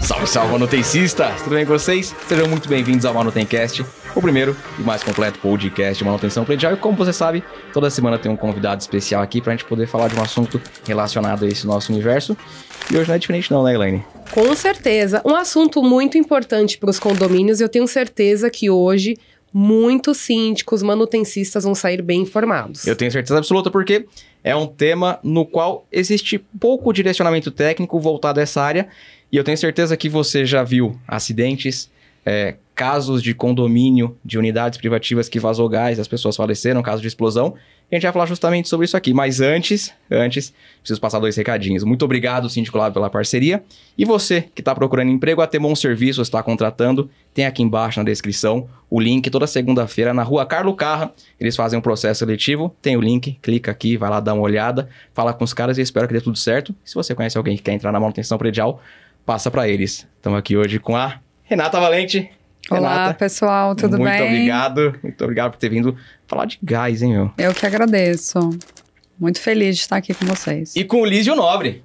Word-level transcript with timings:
Salve, 0.00 0.26
salve, 0.28 0.52
manutencistas! 0.52 1.42
Tudo 1.42 1.54
bem 1.54 1.66
com 1.66 1.72
vocês? 1.72 2.14
Sejam 2.28 2.48
muito 2.48 2.68
bem-vindos 2.68 3.04
ao 3.04 3.12
Manutencast, 3.12 3.84
o 4.14 4.20
primeiro 4.20 4.56
e 4.78 4.82
mais 4.82 5.02
completo 5.02 5.38
podcast 5.40 5.98
de 5.98 6.04
manutenção 6.04 6.44
predial. 6.44 6.72
E 6.74 6.76
como 6.76 6.96
você 6.96 7.12
sabe, 7.12 7.42
toda 7.72 7.90
semana 7.90 8.18
tem 8.18 8.30
um 8.30 8.36
convidado 8.36 8.80
especial 8.80 9.22
aqui 9.22 9.40
pra 9.40 9.52
gente 9.52 9.64
poder 9.64 9.86
falar 9.86 10.08
de 10.08 10.16
um 10.16 10.22
assunto 10.22 10.60
relacionado 10.86 11.44
a 11.44 11.48
esse 11.48 11.66
nosso 11.66 11.92
universo. 11.92 12.36
E 12.90 12.96
hoje 12.96 13.08
não 13.08 13.16
é 13.16 13.18
diferente 13.18 13.50
não, 13.50 13.64
né, 13.64 13.74
Elaine? 13.74 14.04
Com 14.30 14.54
certeza. 14.54 15.20
Um 15.24 15.34
assunto 15.34 15.82
muito 15.82 16.16
importante 16.16 16.78
para 16.78 16.90
os 16.90 17.00
condomínios. 17.00 17.60
Eu 17.60 17.68
tenho 17.68 17.88
certeza 17.88 18.48
que 18.48 18.70
hoje 18.70 19.16
muitos 19.52 20.18
síndicos, 20.18 20.82
manutencistas 20.82 21.64
vão 21.64 21.74
sair 21.74 22.02
bem 22.02 22.20
informados. 22.20 22.86
Eu 22.86 22.94
tenho 22.94 23.10
certeza 23.10 23.38
absoluta 23.38 23.70
porque 23.70 24.06
é 24.46 24.54
um 24.54 24.68
tema 24.68 25.18
no 25.24 25.44
qual 25.44 25.88
existe 25.90 26.38
pouco 26.38 26.92
direcionamento 26.92 27.50
técnico 27.50 27.98
voltado 27.98 28.38
a 28.38 28.44
essa 28.44 28.62
área 28.62 28.86
e 29.30 29.36
eu 29.36 29.42
tenho 29.42 29.58
certeza 29.58 29.96
que 29.96 30.08
você 30.08 30.46
já 30.46 30.62
viu 30.62 30.96
acidentes, 31.08 31.90
é, 32.24 32.54
casos 32.76 33.22
de 33.22 33.34
condomínio 33.34 34.16
de 34.22 34.38
unidades 34.38 34.78
privativas 34.78 35.30
que 35.30 35.40
vazou 35.40 35.66
gás, 35.66 35.98
as 35.98 36.06
pessoas 36.06 36.36
faleceram, 36.36 36.82
caso 36.82 37.00
de 37.00 37.08
explosão. 37.08 37.54
E 37.90 37.94
a 37.94 37.96
gente 37.96 38.02
vai 38.02 38.12
falar 38.12 38.26
justamente 38.26 38.68
sobre 38.68 38.84
isso 38.84 38.96
aqui. 38.96 39.14
Mas 39.14 39.40
antes, 39.40 39.94
antes, 40.10 40.52
preciso 40.80 41.00
passar 41.00 41.18
dois 41.18 41.36
recadinhos. 41.36 41.84
Muito 41.84 42.04
obrigado, 42.04 42.50
Síndico 42.50 42.76
Lab, 42.76 42.92
pela 42.92 43.08
parceria. 43.08 43.64
E 43.96 44.04
você 44.04 44.42
que 44.54 44.60
está 44.60 44.74
procurando 44.74 45.10
emprego, 45.10 45.40
a 45.40 45.46
Temon 45.46 45.74
Serviços 45.74 46.28
está 46.28 46.42
contratando, 46.42 47.08
tem 47.32 47.46
aqui 47.46 47.62
embaixo 47.62 47.98
na 47.98 48.04
descrição 48.04 48.68
o 48.90 49.00
link 49.00 49.30
toda 49.30 49.46
segunda-feira 49.46 50.12
na 50.12 50.22
rua 50.22 50.44
Carlo 50.44 50.74
Carra. 50.74 51.14
Eles 51.40 51.56
fazem 51.56 51.78
um 51.78 51.82
processo 51.82 52.18
seletivo, 52.18 52.76
tem 52.82 52.96
o 52.96 53.00
link, 53.00 53.38
clica 53.40 53.70
aqui, 53.70 53.96
vai 53.96 54.10
lá 54.10 54.20
dar 54.20 54.34
uma 54.34 54.42
olhada, 54.42 54.88
fala 55.14 55.32
com 55.32 55.44
os 55.44 55.54
caras 55.54 55.78
e 55.78 55.80
espero 55.80 56.06
que 56.06 56.12
dê 56.12 56.20
tudo 56.20 56.36
certo. 56.36 56.74
Se 56.84 56.94
você 56.94 57.14
conhece 57.14 57.38
alguém 57.38 57.56
que 57.56 57.62
quer 57.62 57.72
entrar 57.72 57.90
na 57.90 58.00
manutenção 58.00 58.36
predial, 58.36 58.82
passa 59.24 59.50
para 59.50 59.66
eles. 59.66 60.06
Estamos 60.16 60.38
aqui 60.38 60.56
hoje 60.56 60.78
com 60.78 60.94
a 60.94 61.20
Renata 61.44 61.80
Valente. 61.80 62.35
Olá, 62.70 62.94
Renata, 62.94 63.14
pessoal, 63.14 63.76
tudo 63.76 63.96
muito 63.96 64.10
bem? 64.10 64.20
Muito 64.20 64.32
obrigado, 64.32 64.98
muito 65.02 65.24
obrigado 65.24 65.50
por 65.52 65.58
ter 65.58 65.68
vindo 65.68 65.96
falar 66.26 66.46
de 66.46 66.58
gás, 66.62 67.00
hein, 67.00 67.12
meu? 67.12 67.30
Eu 67.38 67.54
que 67.54 67.64
agradeço. 67.64 68.38
Muito 69.18 69.40
feliz 69.40 69.76
de 69.76 69.82
estar 69.82 69.96
aqui 69.96 70.12
com 70.12 70.26
vocês. 70.26 70.74
E 70.74 70.84
com 70.84 71.00
o 71.00 71.04
Lísio 71.04 71.36
Nobre. 71.36 71.84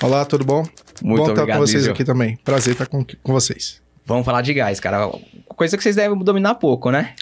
Olá, 0.00 0.24
tudo 0.24 0.44
bom? 0.44 0.62
Muito 1.02 1.18
bom 1.18 1.30
estar 1.30 1.32
obrigado, 1.42 1.58
com 1.58 1.66
vocês 1.66 1.82
Lísio. 1.82 1.92
aqui 1.92 2.04
também. 2.04 2.38
Prazer 2.44 2.72
estar 2.72 2.86
com, 2.86 3.04
com 3.04 3.32
vocês. 3.32 3.82
Vamos 4.06 4.24
falar 4.24 4.42
de 4.42 4.54
gás, 4.54 4.78
cara. 4.78 5.10
Coisa 5.48 5.76
que 5.76 5.82
vocês 5.82 5.96
devem 5.96 6.16
dominar 6.18 6.54
pouco, 6.54 6.90
né? 6.90 7.14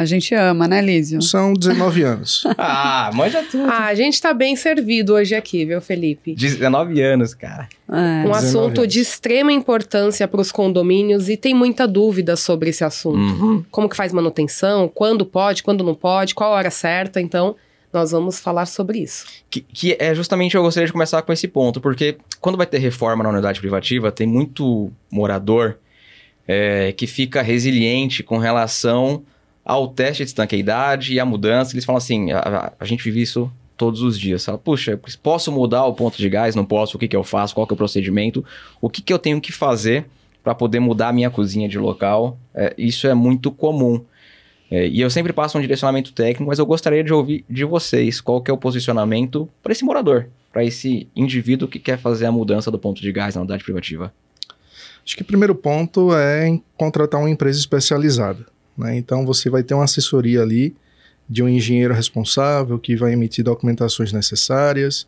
A 0.00 0.06
gente 0.06 0.34
ama, 0.34 0.66
né, 0.66 0.80
Lísio? 0.80 1.20
São 1.20 1.52
19 1.52 2.02
anos. 2.02 2.44
Ah, 2.56 3.10
manja 3.14 3.42
tudo. 3.42 3.64
Ah, 3.64 3.86
a 3.86 3.94
gente 3.94 4.20
tá 4.20 4.32
bem 4.32 4.54
servido 4.56 5.14
hoje 5.14 5.34
aqui, 5.34 5.64
viu, 5.64 5.80
Felipe? 5.80 6.34
19 6.34 7.00
anos, 7.02 7.34
cara. 7.34 7.68
É. 7.88 7.94
Um 7.94 8.30
19 8.30 8.38
assunto 8.38 8.86
de 8.86 9.00
extrema 9.00 9.52
importância 9.52 10.26
para 10.26 10.40
os 10.40 10.52
condomínios 10.52 11.28
e 11.28 11.36
tem 11.36 11.54
muita 11.54 11.86
dúvida 11.86 12.36
sobre 12.36 12.70
esse 12.70 12.84
assunto. 12.84 13.18
Uhum. 13.18 13.64
Como 13.70 13.88
que 13.88 13.96
faz 13.96 14.12
manutenção, 14.12 14.88
quando 14.88 15.26
pode, 15.26 15.62
quando 15.62 15.84
não 15.84 15.94
pode, 15.94 16.34
qual 16.34 16.52
a 16.52 16.56
hora 16.56 16.70
certa. 16.70 17.20
Então, 17.20 17.56
nós 17.92 18.12
vamos 18.12 18.38
falar 18.40 18.66
sobre 18.66 19.00
isso. 19.00 19.26
Que, 19.50 19.60
que 19.60 19.96
é 19.98 20.14
justamente 20.14 20.54
eu 20.56 20.62
gostaria 20.62 20.86
de 20.86 20.92
começar 20.92 21.20
com 21.22 21.32
esse 21.32 21.48
ponto, 21.48 21.80
porque 21.80 22.16
quando 22.40 22.56
vai 22.56 22.66
ter 22.66 22.78
reforma 22.78 23.22
na 23.22 23.30
unidade 23.30 23.60
privativa, 23.60 24.10
tem 24.10 24.26
muito 24.26 24.90
morador 25.10 25.78
é, 26.46 26.92
que 26.92 27.06
fica 27.06 27.42
resiliente 27.42 28.22
com 28.22 28.38
relação 28.38 29.24
ao 29.70 29.86
teste 29.86 30.24
de 30.24 30.30
estanqueidade 30.30 31.14
e 31.14 31.20
à 31.20 31.24
mudança. 31.24 31.72
Eles 31.72 31.84
falam 31.84 31.98
assim: 31.98 32.32
a, 32.32 32.72
a- 32.78 32.84
gente 32.84 33.04
vive 33.04 33.22
isso 33.22 33.50
todos 33.76 34.02
os 34.02 34.18
dias. 34.18 34.44
Fala, 34.44 34.58
puxa, 34.58 34.98
posso 35.22 35.52
mudar 35.52 35.84
o 35.86 35.94
ponto 35.94 36.18
de 36.18 36.28
gás? 36.28 36.56
Não 36.56 36.64
posso? 36.64 36.96
O 36.96 37.00
que, 37.00 37.06
que 37.06 37.16
eu 37.16 37.22
faço? 37.22 37.54
Qual 37.54 37.66
que 37.66 37.72
é 37.72 37.74
o 37.74 37.76
procedimento? 37.76 38.44
O 38.80 38.90
que, 38.90 39.00
que 39.00 39.12
eu 39.12 39.18
tenho 39.18 39.40
que 39.40 39.52
fazer 39.52 40.06
para 40.42 40.54
poder 40.56 40.80
mudar 40.80 41.08
a 41.08 41.12
minha 41.12 41.30
cozinha 41.30 41.68
de 41.68 41.78
local? 41.78 42.36
É, 42.52 42.74
isso 42.76 43.06
é 43.06 43.14
muito 43.14 43.50
comum. 43.52 44.04
É, 44.70 44.88
e 44.88 45.00
eu 45.00 45.08
sempre 45.08 45.32
passo 45.32 45.56
um 45.56 45.60
direcionamento 45.60 46.12
técnico, 46.12 46.48
mas 46.48 46.58
eu 46.58 46.66
gostaria 46.66 47.02
de 47.04 47.12
ouvir 47.12 47.44
de 47.48 47.64
vocês 47.64 48.20
qual 48.20 48.40
que 48.42 48.50
é 48.50 48.54
o 48.54 48.58
posicionamento 48.58 49.48
para 49.62 49.72
esse 49.72 49.84
morador, 49.84 50.26
para 50.52 50.64
esse 50.64 51.08
indivíduo 51.14 51.68
que 51.68 51.78
quer 51.78 51.98
fazer 51.98 52.26
a 52.26 52.32
mudança 52.32 52.70
do 52.70 52.78
ponto 52.78 53.00
de 53.00 53.10
gás 53.12 53.34
na 53.36 53.40
unidade 53.40 53.62
privativa. 53.64 54.12
Acho 55.04 55.16
que 55.16 55.22
o 55.22 55.24
primeiro 55.24 55.54
ponto 55.54 56.14
é 56.14 56.58
contratar 56.76 57.20
uma 57.20 57.30
empresa 57.30 57.58
especializada. 57.58 58.46
Né? 58.76 58.96
Então 58.96 59.24
você 59.26 59.50
vai 59.50 59.62
ter 59.62 59.74
uma 59.74 59.84
assessoria 59.84 60.42
ali 60.42 60.74
de 61.28 61.44
um 61.44 61.48
engenheiro 61.48 61.94
responsável 61.94 62.76
que 62.76 62.96
vai 62.96 63.12
emitir 63.12 63.44
documentações 63.44 64.12
necessárias, 64.12 65.06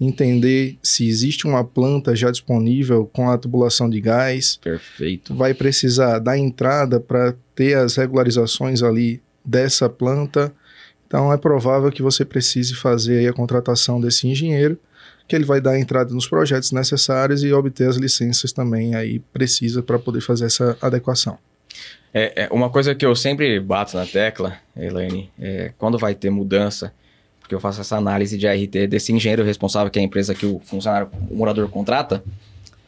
entender 0.00 0.76
se 0.82 1.06
existe 1.06 1.46
uma 1.46 1.62
planta 1.62 2.16
já 2.16 2.28
disponível 2.30 3.08
com 3.12 3.30
a 3.30 3.38
tubulação 3.38 3.88
de 3.88 4.00
gás, 4.00 4.56
Perfeito. 4.56 5.32
vai 5.32 5.54
precisar 5.54 6.18
da 6.18 6.36
entrada 6.36 6.98
para 6.98 7.36
ter 7.54 7.76
as 7.76 7.94
regularizações 7.94 8.82
ali 8.82 9.22
dessa 9.44 9.88
planta. 9.88 10.52
Então 11.06 11.32
é 11.32 11.36
provável 11.36 11.90
que 11.92 12.02
você 12.02 12.24
precise 12.24 12.74
fazer 12.74 13.28
a 13.28 13.32
contratação 13.32 14.00
desse 14.00 14.26
engenheiro, 14.26 14.76
que 15.28 15.36
ele 15.36 15.44
vai 15.44 15.60
dar 15.60 15.72
a 15.72 15.78
entrada 15.78 16.12
nos 16.12 16.26
projetos 16.26 16.72
necessários 16.72 17.44
e 17.44 17.52
obter 17.52 17.88
as 17.88 17.96
licenças 17.96 18.52
também 18.52 18.96
aí 18.96 19.20
precisa 19.32 19.82
para 19.82 20.00
poder 20.00 20.20
fazer 20.20 20.46
essa 20.46 20.76
adequação. 20.80 21.38
É, 22.12 22.44
é, 22.44 22.48
uma 22.50 22.68
coisa 22.68 22.94
que 22.94 23.06
eu 23.06 23.14
sempre 23.14 23.60
bato 23.60 23.96
na 23.96 24.04
tecla, 24.04 24.56
Elaine, 24.76 25.30
é 25.40 25.72
quando 25.78 25.96
vai 25.96 26.14
ter 26.14 26.30
mudança, 26.30 26.92
porque 27.40 27.54
eu 27.54 27.60
faço 27.60 27.80
essa 27.80 27.96
análise 27.96 28.36
de 28.36 28.48
ART 28.48 28.88
desse 28.88 29.12
engenheiro 29.12 29.44
responsável, 29.44 29.90
que 29.90 29.98
é 29.98 30.02
a 30.02 30.04
empresa 30.04 30.34
que 30.34 30.46
o 30.46 30.60
funcionário, 30.60 31.08
o 31.30 31.36
morador 31.36 31.68
contrata, 31.68 32.22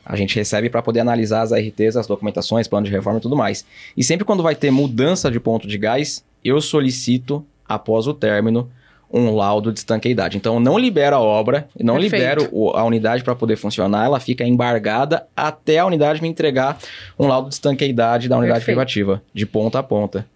a 0.05 0.17
gente 0.17 0.35
recebe 0.35 0.69
para 0.69 0.83
poder 0.83 1.01
analisar 1.01 1.43
as 1.43 1.53
ARTs, 1.53 1.97
as 1.97 2.07
documentações, 2.07 2.67
plano 2.67 2.87
de 2.87 2.93
reforma 2.93 3.19
e 3.19 3.23
tudo 3.23 3.37
mais. 3.37 3.65
E 3.97 4.03
sempre 4.03 4.25
quando 4.25 4.43
vai 4.43 4.57
ter 4.57 4.71
mudança 4.71 5.31
de 5.31 5.39
ponto 5.39 5.69
de 5.69 5.79
gás, 5.79 6.25
eu 6.45 6.61
solicito, 6.61 7.47
após 7.69 8.09
o 8.09 8.15
término, 8.15 8.69
um 9.13 9.35
laudo 9.35 9.71
de 9.73 9.79
estanqueidade. 9.81 10.37
Então, 10.37 10.55
eu 10.55 10.61
não 10.61 10.79
libero 10.79 11.17
a 11.17 11.21
obra, 11.21 11.69
não 11.79 11.95
Perfeito. 11.99 12.41
libero 12.45 12.71
a 12.75 12.83
unidade 12.85 13.23
para 13.23 13.35
poder 13.35 13.57
funcionar, 13.57 14.07
ela 14.07 14.19
fica 14.19 14.43
embargada 14.45 15.27
até 15.37 15.79
a 15.79 15.87
unidade 15.87 16.23
me 16.23 16.29
entregar 16.29 16.79
um 17.19 17.27
laudo 17.27 17.49
de 17.49 17.55
estanqueidade 17.55 18.29
da 18.29 18.37
unidade 18.39 18.61
Perfeito. 18.61 18.77
privativa, 18.77 19.23
de 19.35 19.45
ponta 19.45 19.79
a 19.79 19.83
ponta. 19.83 20.27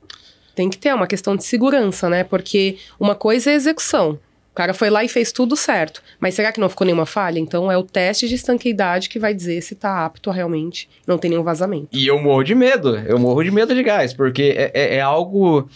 Tem 0.54 0.68
que 0.70 0.78
ter 0.78 0.94
uma 0.94 1.06
questão 1.06 1.36
de 1.36 1.44
segurança, 1.44 2.08
né? 2.08 2.24
Porque 2.24 2.76
uma 3.00 3.14
coisa 3.14 3.50
é 3.50 3.52
a 3.52 3.56
execução. 3.56 4.18
O 4.52 4.54
cara 4.56 4.72
foi 4.72 4.88
lá 4.88 5.04
e 5.04 5.08
fez 5.08 5.32
tudo 5.32 5.54
certo. 5.54 6.02
Mas 6.18 6.32
será 6.32 6.50
que 6.50 6.58
não 6.58 6.70
ficou 6.70 6.86
nenhuma 6.86 7.04
falha? 7.04 7.38
Então 7.38 7.70
é 7.70 7.76
o 7.76 7.82
teste 7.82 8.26
de 8.26 8.36
estanqueidade 8.36 9.10
que 9.10 9.18
vai 9.18 9.34
dizer 9.34 9.60
se 9.60 9.74
tá 9.74 10.02
apto 10.06 10.30
realmente 10.30 10.88
não 11.06 11.18
tem 11.18 11.28
nenhum 11.30 11.42
vazamento. 11.42 11.88
E 11.92 12.06
eu 12.06 12.18
morro 12.22 12.42
de 12.42 12.54
medo, 12.54 12.96
eu 13.00 13.18
morro 13.18 13.42
de 13.44 13.50
medo 13.50 13.74
de 13.74 13.82
gás, 13.82 14.14
porque 14.14 14.54
é, 14.56 14.70
é- 14.72 14.94
é 14.96 15.00
algo 15.02 15.68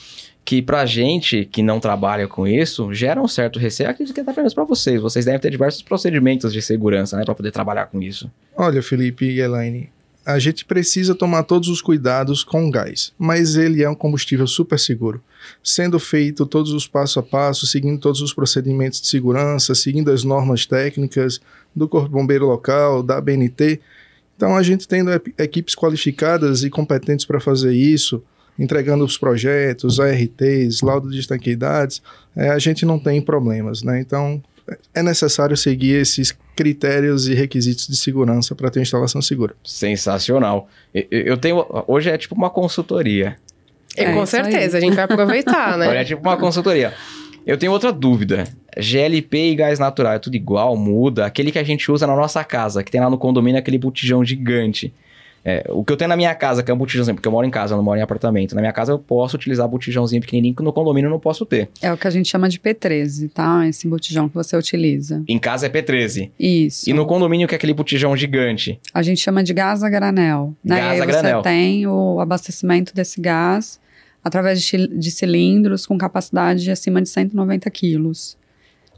que 0.44 0.62
pra 0.62 0.86
gente 0.86 1.44
que 1.44 1.62
não 1.62 1.78
trabalha 1.78 2.26
com 2.26 2.46
isso, 2.46 2.92
gera 2.92 3.20
um 3.20 3.28
certo 3.28 3.58
receio. 3.58 3.90
Acredito 3.90 4.14
que 4.14 4.20
até 4.20 4.32
menos 4.34 4.54
pra 4.54 4.64
vocês. 4.64 5.00
Vocês 5.00 5.24
devem 5.24 5.40
ter 5.40 5.50
diversos 5.50 5.82
procedimentos 5.82 6.52
de 6.52 6.60
segurança, 6.60 7.16
né, 7.16 7.24
Pra 7.24 7.34
poder 7.34 7.52
trabalhar 7.52 7.86
com 7.86 8.02
isso. 8.02 8.30
Olha, 8.56 8.82
Felipe 8.82 9.24
e 9.24 9.40
Elaine, 9.40 9.90
a 10.24 10.38
gente 10.38 10.64
precisa 10.64 11.14
tomar 11.14 11.44
todos 11.44 11.68
os 11.68 11.80
cuidados 11.80 12.44
com 12.44 12.66
o 12.66 12.70
gás, 12.70 13.12
mas 13.18 13.56
ele 13.56 13.82
é 13.82 13.88
um 13.88 13.94
combustível 13.94 14.46
super 14.46 14.78
seguro. 14.78 15.22
Sendo 15.62 15.98
feito 15.98 16.44
todos 16.44 16.72
os 16.72 16.86
passo 16.86 17.18
a 17.18 17.22
passo, 17.22 17.66
seguindo 17.66 17.98
todos 17.98 18.20
os 18.20 18.34
procedimentos 18.34 19.00
de 19.00 19.06
segurança, 19.06 19.74
seguindo 19.74 20.10
as 20.10 20.22
normas 20.22 20.66
técnicas 20.66 21.40
do 21.74 21.88
Corpo 21.88 22.10
Bombeiro 22.10 22.46
Local, 22.46 23.02
da 23.02 23.20
BNT. 23.20 23.80
Então, 24.36 24.56
a 24.56 24.62
gente 24.62 24.86
tendo 24.86 25.10
equipes 25.38 25.74
qualificadas 25.74 26.62
e 26.62 26.70
competentes 26.70 27.24
para 27.24 27.40
fazer 27.40 27.72
isso, 27.74 28.22
entregando 28.60 29.04
os 29.04 29.16
projetos, 29.16 29.98
ARTs, 29.98 30.82
laudo 30.82 31.10
de 31.10 31.18
estanqueidades, 31.18 32.02
eh, 32.36 32.50
a 32.50 32.58
gente 32.58 32.84
não 32.84 32.98
tem 32.98 33.20
problemas, 33.22 33.82
né? 33.82 33.98
Então, 33.98 34.40
é 34.94 35.02
necessário 35.02 35.56
seguir 35.56 35.94
esses 35.94 36.36
critérios 36.54 37.26
e 37.26 37.34
requisitos 37.34 37.88
de 37.88 37.96
segurança 37.96 38.54
para 38.54 38.70
ter 38.70 38.78
uma 38.78 38.82
instalação 38.82 39.22
segura. 39.22 39.54
Sensacional. 39.64 40.68
Eu, 40.92 41.38
tenho. 41.38 41.64
Hoje 41.88 42.10
é 42.10 42.18
tipo 42.18 42.34
uma 42.34 42.50
consultoria. 42.50 43.36
É, 43.96 44.04
É 44.04 44.12
com 44.12 44.24
certeza, 44.26 44.76
a 44.76 44.80
gente 44.80 44.94
vai 44.94 45.04
aproveitar, 45.04 45.74
Olha, 45.80 45.84
é 45.84 45.94
né? 45.94 46.04
tipo 46.04 46.20
uma 46.20 46.36
consultoria. 46.36 46.92
Eu 47.46 47.56
tenho 47.56 47.72
outra 47.72 47.90
dúvida. 47.90 48.44
GLP 48.78 49.52
e 49.52 49.54
gás 49.54 49.78
natural, 49.78 50.12
é 50.12 50.18
tudo 50.18 50.36
igual, 50.36 50.76
muda? 50.76 51.26
Aquele 51.26 51.50
que 51.50 51.58
a 51.58 51.64
gente 51.64 51.90
usa 51.90 52.06
na 52.06 52.14
nossa 52.14 52.44
casa, 52.44 52.84
que 52.84 52.90
tem 52.90 53.00
lá 53.00 53.10
no 53.10 53.18
condomínio 53.18 53.58
aquele 53.58 53.78
botijão 53.78 54.24
gigante. 54.24 54.92
É, 55.44 55.64
o 55.68 55.84
que 55.84 55.92
eu 55.92 55.96
tenho 55.96 56.08
na 56.08 56.16
minha 56.16 56.34
casa, 56.34 56.62
que 56.62 56.70
é 56.70 56.74
um 56.74 56.76
botijãozinho, 56.76 57.14
porque 57.14 57.26
eu 57.26 57.32
moro 57.32 57.46
em 57.46 57.50
casa, 57.50 57.74
eu 57.74 57.76
não 57.76 57.84
moro 57.84 57.98
em 57.98 58.02
apartamento. 58.02 58.54
Na 58.54 58.60
minha 58.60 58.72
casa 58.72 58.92
eu 58.92 58.98
posso 58.98 59.36
utilizar 59.36 59.66
botijãozinho 59.68 60.20
pequenininho, 60.20 60.54
que 60.54 60.62
no 60.62 60.72
condomínio 60.72 61.08
eu 61.08 61.10
não 61.10 61.20
posso 61.20 61.46
ter. 61.46 61.68
É 61.80 61.92
o 61.92 61.96
que 61.96 62.06
a 62.06 62.10
gente 62.10 62.28
chama 62.28 62.48
de 62.48 62.58
P13, 62.58 63.30
tá? 63.32 63.66
Esse 63.66 63.88
botijão 63.88 64.28
que 64.28 64.34
você 64.34 64.56
utiliza. 64.56 65.22
Em 65.26 65.38
casa 65.38 65.66
é 65.66 65.70
P13. 65.70 66.30
Isso. 66.38 66.88
E 66.88 66.92
no 66.92 67.06
condomínio 67.06 67.48
que 67.48 67.54
é 67.54 67.56
aquele 67.56 67.72
botijão 67.72 68.16
gigante. 68.16 68.78
A 68.92 69.02
gente 69.02 69.20
chama 69.20 69.42
de 69.42 69.54
gás 69.54 69.82
a 69.82 69.88
granel. 69.88 70.54
Né? 70.62 70.76
Gás 70.76 70.98
e 70.98 71.00
a 71.00 71.04
aí 71.04 71.06
granel. 71.06 71.38
você 71.38 71.42
tem 71.42 71.86
o 71.86 72.20
abastecimento 72.20 72.94
desse 72.94 73.20
gás 73.20 73.80
através 74.22 74.62
de, 74.62 75.10
cilindros 75.10 75.86
com 75.86 75.96
capacidade 75.96 76.62
de 76.62 76.70
acima 76.70 77.00
de 77.00 77.08
190 77.08 77.70
quilos. 77.70 78.36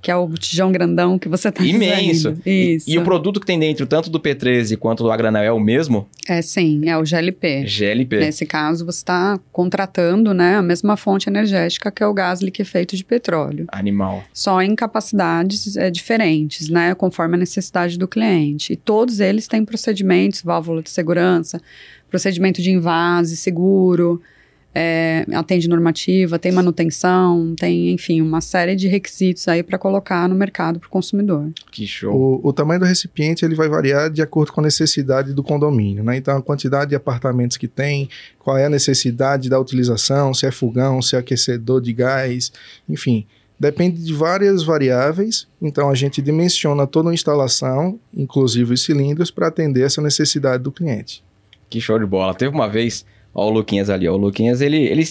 Que 0.02 0.10
é 0.10 0.16
o 0.16 0.26
botijão 0.26 0.72
grandão 0.72 1.16
que 1.16 1.28
você 1.28 1.50
tá 1.50 1.64
Imenso. 1.64 2.34
Isso. 2.44 2.90
E 2.90 2.98
o 2.98 3.04
produto 3.04 3.38
que 3.38 3.46
tem 3.46 3.58
dentro, 3.58 3.86
tanto 3.86 4.10
do 4.10 4.18
P13 4.18 4.76
quanto 4.76 5.04
do 5.04 5.12
a 5.12 5.16
granel, 5.16 5.44
é 5.44 5.52
o 5.52 5.60
mesmo? 5.60 6.08
É 6.28 6.42
sim, 6.42 6.88
é 6.88 6.98
o 6.98 7.04
GLP. 7.04 7.64
GLP. 7.64 8.18
Nesse 8.18 8.44
caso, 8.44 8.84
você 8.84 8.98
está 8.98 9.38
contratando 9.52 10.34
né, 10.34 10.56
a 10.56 10.62
mesma 10.62 10.96
fonte 10.96 11.28
energética 11.28 11.90
que 11.90 12.02
é 12.02 12.06
o 12.06 12.12
gás 12.12 12.42
liquefeito 12.42 12.96
de 12.96 13.04
petróleo. 13.04 13.66
Animal. 13.68 14.24
Só 14.34 14.60
em 14.60 14.74
capacidades 14.74 15.76
é, 15.76 15.88
diferentes, 15.88 16.68
né? 16.68 16.94
Conforme 16.96 17.36
a 17.36 17.38
necessidade 17.38 17.96
do 17.96 18.08
cliente. 18.08 18.72
E 18.72 18.76
todos 18.76 19.20
eles 19.20 19.46
têm 19.46 19.64
procedimentos, 19.64 20.42
válvula 20.42 20.82
de 20.82 20.90
segurança, 20.90 21.62
procedimento 22.10 22.60
de 22.60 22.72
invase, 22.72 23.36
seguro, 23.36 24.20
é, 24.74 25.26
atende 25.32 25.68
normativa, 25.68 26.38
tem 26.38 26.50
manutenção, 26.50 27.54
tem, 27.56 27.92
enfim, 27.92 28.22
uma 28.22 28.40
série 28.40 28.74
de 28.74 28.88
requisitos 28.88 29.46
aí 29.48 29.62
para 29.62 29.78
colocar 29.78 30.28
no 30.28 30.34
mercado 30.34 30.78
para 30.78 30.86
o 30.86 30.90
consumidor. 30.90 31.50
Que 31.70 31.86
show. 31.86 32.14
O, 32.14 32.48
o 32.48 32.52
tamanho 32.52 32.80
do 32.80 32.86
recipiente 32.86 33.44
ele 33.44 33.54
vai 33.54 33.68
variar 33.68 34.10
de 34.10 34.22
acordo 34.22 34.52
com 34.52 34.60
a 34.60 34.64
necessidade 34.64 35.34
do 35.34 35.42
condomínio, 35.42 36.02
né? 36.02 36.16
Então 36.16 36.36
a 36.36 36.42
quantidade 36.42 36.90
de 36.90 36.96
apartamentos 36.96 37.56
que 37.56 37.68
tem, 37.68 38.08
qual 38.38 38.56
é 38.56 38.64
a 38.64 38.70
necessidade 38.70 39.50
da 39.50 39.58
utilização, 39.58 40.32
se 40.32 40.46
é 40.46 40.50
fogão, 40.50 41.02
se 41.02 41.16
é 41.16 41.18
aquecedor 41.18 41.80
de 41.80 41.92
gás, 41.92 42.52
enfim, 42.88 43.26
depende 43.58 44.02
de 44.02 44.12
várias 44.12 44.62
variáveis. 44.62 45.46
Então 45.60 45.90
a 45.90 45.94
gente 45.94 46.22
dimensiona 46.22 46.86
toda 46.86 47.10
a 47.10 47.14
instalação, 47.14 48.00
inclusive 48.16 48.72
os 48.72 48.82
cilindros, 48.82 49.30
para 49.30 49.48
atender 49.48 49.82
essa 49.82 50.00
necessidade 50.00 50.62
do 50.62 50.72
cliente. 50.72 51.22
Que 51.68 51.80
show 51.80 51.98
de 51.98 52.04
bola. 52.04 52.34
Teve 52.34 52.54
uma 52.54 52.68
vez, 52.68 53.04
ó, 53.34 53.46
o 53.46 53.50
Luquinhas 53.50 53.90
ali, 53.90 54.08
ó. 54.08 54.14
O 54.14 54.16
Luquinhas, 54.16 54.60
ele. 54.60 54.78
ele 54.78 55.04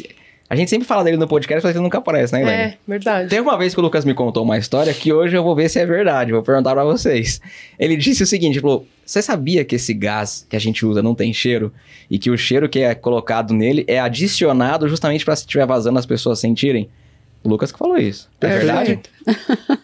a 0.49 0.55
gente 0.55 0.69
sempre 0.69 0.85
fala 0.85 1.01
dele 1.01 1.15
no 1.15 1.29
podcast, 1.29 1.65
mas 1.65 1.73
ele 1.73 1.81
nunca 1.81 1.99
aparece, 1.99 2.33
né, 2.33 2.41
Helene? 2.41 2.57
É, 2.57 2.77
verdade. 2.85 3.29
Teve 3.29 3.41
uma 3.41 3.57
vez 3.57 3.73
que 3.73 3.79
o 3.79 3.83
Lucas 3.83 4.03
me 4.03 4.13
contou 4.13 4.43
uma 4.43 4.57
história 4.57 4.93
que 4.93 5.13
hoje 5.13 5.33
eu 5.33 5.41
vou 5.41 5.55
ver 5.55 5.69
se 5.69 5.79
é 5.79 5.85
verdade, 5.85 6.33
vou 6.33 6.43
perguntar 6.43 6.73
pra 6.73 6.83
vocês. 6.83 7.39
Ele 7.79 7.95
disse 7.95 8.21
o 8.21 8.27
seguinte, 8.27 8.59
falou, 8.59 8.85
você 9.05 9.21
sabia 9.21 9.63
que 9.63 9.75
esse 9.75 9.93
gás 9.93 10.45
que 10.49 10.55
a 10.57 10.59
gente 10.59 10.85
usa 10.85 11.01
não 11.01 11.15
tem 11.15 11.33
cheiro? 11.33 11.71
E 12.09 12.19
que 12.19 12.29
o 12.29 12.37
cheiro 12.37 12.67
que 12.67 12.79
é 12.79 12.93
colocado 12.93 13.53
nele 13.53 13.85
é 13.87 13.97
adicionado 13.97 14.89
justamente 14.89 15.23
pra 15.23 15.37
se 15.37 15.43
estiver 15.43 15.65
vazando 15.65 15.97
as 15.97 16.05
pessoas 16.05 16.39
sentirem? 16.39 16.89
O 17.45 17.47
Lucas 17.47 17.71
que 17.71 17.79
falou 17.79 17.97
isso. 17.97 18.29
É, 18.41 18.47
É 18.47 18.57
verdade? 18.57 18.99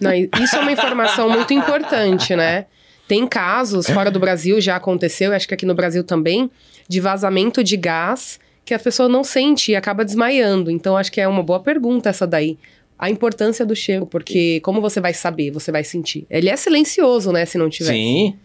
Não, 0.02 0.14
isso 0.14 0.56
é 0.58 0.60
uma 0.60 0.72
informação 0.74 1.30
muito 1.30 1.54
importante, 1.54 2.36
né? 2.36 2.66
Tem 3.08 3.26
casos 3.28 3.88
fora 3.90 4.12
do 4.12 4.20
Brasil, 4.20 4.60
já 4.60 4.76
aconteceu, 4.76 5.32
acho 5.34 5.48
que 5.48 5.54
aqui 5.54 5.66
no 5.66 5.74
Brasil 5.74 6.04
também, 6.04 6.52
de 6.88 7.00
vazamento 7.00 7.64
de 7.64 7.78
gás 7.78 8.40
que 8.66 8.74
a 8.74 8.80
pessoa 8.80 9.08
não 9.08 9.24
sente 9.24 9.72
e 9.72 9.76
acaba 9.78 10.04
desmaiando. 10.04 10.70
Então, 10.70 10.98
acho 10.98 11.10
que 11.12 11.22
é 11.22 11.28
uma 11.28 11.42
boa 11.42 11.60
pergunta 11.62 12.10
essa 12.10 12.28
daí. 12.28 12.58
A 13.00 13.10
importância 13.10 13.66
do 13.66 13.76
cheiro, 13.76 14.06
porque 14.06 14.60
como 14.62 14.82
você 14.82 15.00
vai 15.00 15.14
saber, 15.14 15.52
você 15.52 15.72
vai 15.72 15.84
sentir? 15.86 16.26
Ele 16.30 16.50
é 16.50 16.56
silencioso, 16.58 17.32
né, 17.32 17.46
se 17.46 17.58
não 17.58 17.70
tiver. 17.70 17.94
Sim. 17.94 18.36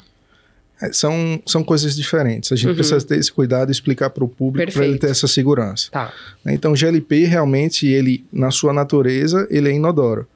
É, 0.81 0.93
são, 0.93 1.41
são 1.47 1.64
coisas 1.64 1.97
diferentes. 1.97 2.53
A 2.53 2.56
gente 2.56 2.69
Uhum. 2.69 2.75
precisa 2.75 3.05
ter 3.05 3.19
esse 3.19 3.32
cuidado 3.32 3.70
e 3.70 3.73
explicar 3.73 4.11
para 4.11 4.23
o 4.23 4.29
público 4.29 4.73
para 4.73 4.85
ele 4.85 4.99
ter 4.99 5.11
essa 5.11 5.26
segurança. 5.26 5.91
Tá. 5.91 6.12
né? 6.44 6.55
Então, 6.55 6.73
o 6.73 6.76
GLP 6.76 7.25
realmente, 7.25 7.87
ele, 7.87 8.25
na 8.32 8.50
sua 8.50 8.73
natureza, 8.73 9.47
ele 9.50 9.70
é 9.70 9.73
inodoro. 9.73 10.26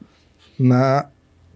Na, 0.59 1.07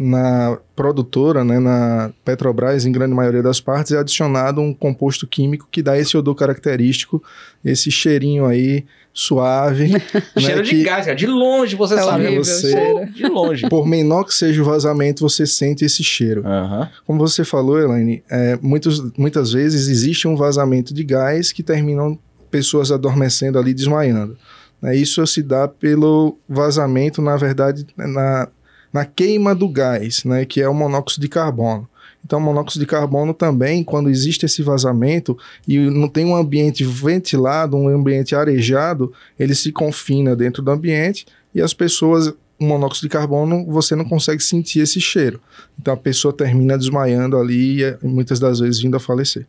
na 0.02 0.56
produtora, 0.74 1.44
né, 1.44 1.58
na 1.58 2.10
Petrobras, 2.24 2.86
em 2.86 2.92
grande 2.92 3.12
maioria 3.14 3.42
das 3.42 3.60
partes, 3.60 3.92
é 3.92 3.98
adicionado 3.98 4.58
um 4.58 4.72
composto 4.72 5.26
químico 5.26 5.68
que 5.70 5.82
dá 5.82 5.98
esse 5.98 6.16
odor 6.16 6.34
característico, 6.34 7.22
esse 7.62 7.90
cheirinho 7.90 8.46
aí 8.46 8.86
suave. 9.12 9.88
né, 9.92 10.00
Cheiro 10.38 10.62
de 10.62 10.70
que, 10.70 10.82
gás, 10.84 11.04
cara. 11.04 11.14
De 11.14 11.26
longe 11.26 11.76
você 11.76 11.94
É 11.94 12.02
sabe. 12.02 12.24
horrível 12.24 12.42
você- 12.44 12.70
cheiro. 12.72 13.12
De 13.12 13.26
longe. 13.28 13.68
Por 13.68 13.86
menor 13.86 14.24
que 14.24 14.32
seja 14.32 14.62
o 14.62 14.64
vazamento, 14.64 15.20
você 15.20 15.44
sente 15.46 15.84
esse 15.84 16.02
cheiro. 16.02 16.46
Aham. 16.46 16.88
Como 17.06 17.18
você 17.18 17.44
falou, 17.44 17.78
Elaine, 17.78 18.22
é, 18.30 18.58
muitos, 18.62 19.02
muitas 19.18 19.52
vezes 19.52 19.86
existe 19.86 20.26
um 20.26 20.34
vazamento 20.34 20.94
de 20.94 21.04
gás 21.04 21.52
que 21.52 21.62
terminam 21.62 22.18
pessoas 22.50 22.90
adormecendo 22.90 23.58
ali, 23.58 23.74
desmaiando. 23.74 24.34
Né, 24.80 24.96
Isso 24.96 25.26
se 25.26 25.42
dá 25.42 25.68
pelo 25.68 26.38
vazamento, 26.48 27.20
na 27.20 27.36
verdade, 27.36 27.86
na, 27.98 28.48
na 28.92 29.04
queima 29.04 29.54
do 29.54 29.68
gás, 29.68 30.24
né, 30.24 30.44
que 30.44 30.60
é 30.60 30.68
o 30.68 30.74
monóxido 30.74 31.22
de 31.22 31.28
carbono. 31.28 31.88
Então, 32.24 32.38
monóxido 32.38 32.84
de 32.84 32.86
carbono 32.86 33.32
também, 33.32 33.82
quando 33.82 34.10
existe 34.10 34.44
esse 34.44 34.62
vazamento 34.62 35.36
e 35.66 35.78
não 35.78 36.08
tem 36.08 36.26
um 36.26 36.36
ambiente 36.36 36.84
ventilado, 36.84 37.76
um 37.76 37.88
ambiente 37.88 38.34
arejado, 38.34 39.12
ele 39.38 39.54
se 39.54 39.72
confina 39.72 40.36
dentro 40.36 40.62
do 40.62 40.70
ambiente 40.70 41.26
e 41.54 41.60
as 41.62 41.72
pessoas, 41.72 42.28
o 42.58 42.64
monóxido 42.64 43.08
de 43.08 43.12
carbono, 43.12 43.64
você 43.66 43.96
não 43.96 44.04
consegue 44.04 44.42
sentir 44.42 44.80
esse 44.80 45.00
cheiro. 45.00 45.40
Então, 45.78 45.94
a 45.94 45.96
pessoa 45.96 46.32
termina 46.32 46.76
desmaiando 46.76 47.38
ali 47.38 47.82
e 47.82 47.96
muitas 48.02 48.38
das 48.38 48.60
vezes 48.60 48.80
vindo 48.80 48.96
a 48.96 49.00
falecer. 49.00 49.46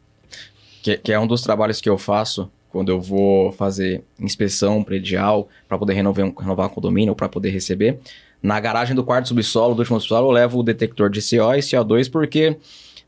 Que, 0.81 0.97
que 0.97 1.11
é 1.11 1.19
um 1.19 1.27
dos 1.27 1.41
trabalhos 1.41 1.81
que 1.81 1.89
eu 1.89 1.97
faço 1.97 2.49
quando 2.69 2.89
eu 2.89 3.01
vou 3.01 3.51
fazer 3.51 4.01
inspeção 4.19 4.81
predial 4.81 5.49
para 5.67 5.77
poder 5.77 5.93
renovar 5.93 6.31
renovar 6.39 6.67
um 6.67 6.69
condomínio 6.69 7.11
ou 7.11 7.15
para 7.15 7.27
poder 7.27 7.49
receber. 7.49 7.99
Na 8.41 8.59
garagem 8.59 8.95
do 8.95 9.03
quarto 9.03 9.27
subsolo, 9.27 9.75
do 9.75 9.79
último 9.79 9.99
subsolo, 9.99 10.27
eu 10.27 10.31
levo 10.31 10.59
o 10.59 10.63
detector 10.63 11.09
de 11.09 11.19
CO 11.21 11.53
e 11.53 11.59
CO2 11.59 12.09
porque 12.09 12.57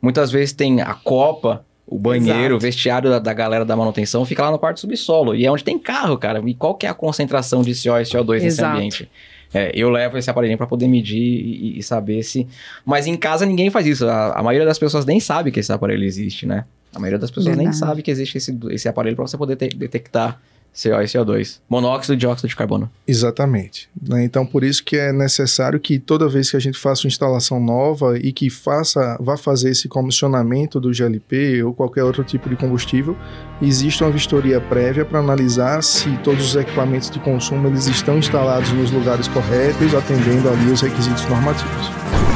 muitas 0.01 0.31
vezes 0.31 0.53
tem 0.53 0.81
a 0.81 0.93
copa, 0.93 1.65
o 1.87 1.97
banheiro, 1.97 2.39
Exato. 2.39 2.55
o 2.55 2.59
vestiário 2.59 3.09
da, 3.09 3.19
da 3.19 3.33
galera 3.33 3.65
da 3.65 3.75
manutenção 3.75 4.23
fica 4.25 4.43
lá 4.43 4.51
no 4.51 4.59
quarto 4.59 4.79
subsolo. 4.79 5.35
E 5.35 5.45
é 5.45 5.51
onde 5.51 5.63
tem 5.63 5.77
carro, 5.79 6.17
cara. 6.17 6.41
E 6.45 6.53
qual 6.53 6.75
que 6.75 6.85
é 6.85 6.89
a 6.89 6.93
concentração 6.93 7.61
de 7.61 7.71
CO 7.73 7.97
e 7.99 8.03
CO2 8.03 8.33
nesse 8.33 8.45
Exato. 8.47 8.75
ambiente? 8.77 9.09
É, 9.53 9.71
eu 9.75 9.89
levo 9.89 10.17
esse 10.17 10.29
aparelhinho 10.29 10.57
para 10.57 10.65
poder 10.65 10.87
medir 10.87 11.19
e, 11.21 11.77
e 11.77 11.83
saber 11.83 12.23
se. 12.23 12.47
Mas 12.85 13.05
em 13.05 13.15
casa 13.15 13.45
ninguém 13.45 13.69
faz 13.69 13.85
isso. 13.85 14.07
A, 14.07 14.39
a 14.39 14.41
maioria 14.43 14.65
das 14.67 14.79
pessoas 14.79 15.05
nem 15.05 15.19
sabe 15.19 15.51
que 15.51 15.59
esse 15.59 15.71
aparelho 15.71 16.03
existe, 16.03 16.45
né? 16.47 16.65
A 16.93 16.99
maioria 16.99 17.19
das 17.19 17.29
pessoas 17.29 17.55
nem 17.57 17.65
Verdade. 17.67 17.77
sabe 17.77 18.01
que 18.01 18.09
existe 18.09 18.37
esse, 18.37 18.57
esse 18.71 18.87
aparelho 18.87 19.15
para 19.15 19.27
você 19.27 19.37
poder 19.37 19.55
te- 19.55 19.69
detectar 19.75 20.39
CO 20.73 21.01
e 21.01 21.05
CO2. 21.05 21.59
Monóxido 21.69 22.13
e 22.13 22.17
dióxido 22.17 22.49
de 22.49 22.55
carbono. 22.55 22.89
Exatamente. 23.07 23.89
né? 24.01 24.23
Então, 24.23 24.45
por 24.45 24.63
isso 24.63 24.83
que 24.83 24.97
é 24.97 25.13
necessário 25.13 25.79
que 25.79 25.99
toda 25.99 26.27
vez 26.27 26.49
que 26.49 26.57
a 26.57 26.59
gente 26.59 26.77
faça 26.77 27.05
uma 27.05 27.09
instalação 27.09 27.59
nova 27.59 28.17
e 28.17 28.33
que 28.33 28.49
faça, 28.49 29.17
vá 29.19 29.37
fazer 29.37 29.69
esse 29.69 29.87
comissionamento 29.87 30.79
do 30.79 30.91
GLP 30.91 31.63
ou 31.63 31.73
qualquer 31.73 32.03
outro 32.03 32.23
tipo 32.23 32.49
de 32.49 32.55
combustível, 32.55 33.15
exista 33.61 34.03
uma 34.03 34.11
vistoria 34.11 34.59
prévia 34.59 35.05
para 35.05 35.19
analisar 35.19 35.83
se 35.83 36.09
todos 36.23 36.45
os 36.45 36.55
equipamentos 36.55 37.09
de 37.09 37.19
consumo 37.19 37.67
eles 37.67 37.87
estão 37.87 38.17
instalados 38.17 38.71
nos 38.71 38.91
lugares 38.91 39.27
corretos, 39.27 39.93
atendendo 39.93 40.49
ali 40.49 40.71
os 40.71 40.81
requisitos 40.81 41.25
normativos. 41.27 42.32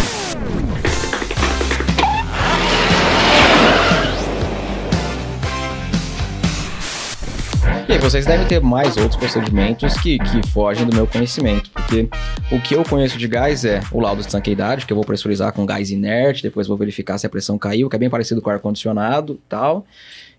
Aí, 7.97 8.01
vocês 8.03 8.27
devem 8.27 8.45
ter 8.45 8.61
mais 8.61 8.95
outros 8.95 9.15
procedimentos 9.15 9.95
que, 9.95 10.19
que 10.19 10.47
fogem 10.49 10.85
do 10.85 10.95
meu 10.95 11.07
conhecimento, 11.07 11.71
porque 11.71 12.07
o 12.51 12.61
que 12.61 12.75
eu 12.75 12.83
conheço 12.83 13.17
de 13.17 13.27
gás 13.27 13.65
é 13.65 13.81
o 13.91 13.99
laudo 13.99 14.21
de 14.21 14.27
estanqueidade, 14.27 14.85
que 14.85 14.93
eu 14.93 14.95
vou 14.95 15.03
pressurizar 15.03 15.51
com 15.51 15.65
gás 15.65 15.89
inerte, 15.89 16.43
depois 16.43 16.67
vou 16.67 16.77
verificar 16.77 17.17
se 17.17 17.25
a 17.25 17.29
pressão 17.29 17.57
caiu, 17.57 17.89
que 17.89 17.95
é 17.95 17.99
bem 17.99 18.07
parecido 18.07 18.39
com 18.39 18.51
ar-condicionado 18.51 19.33
e 19.33 19.49
tal. 19.49 19.83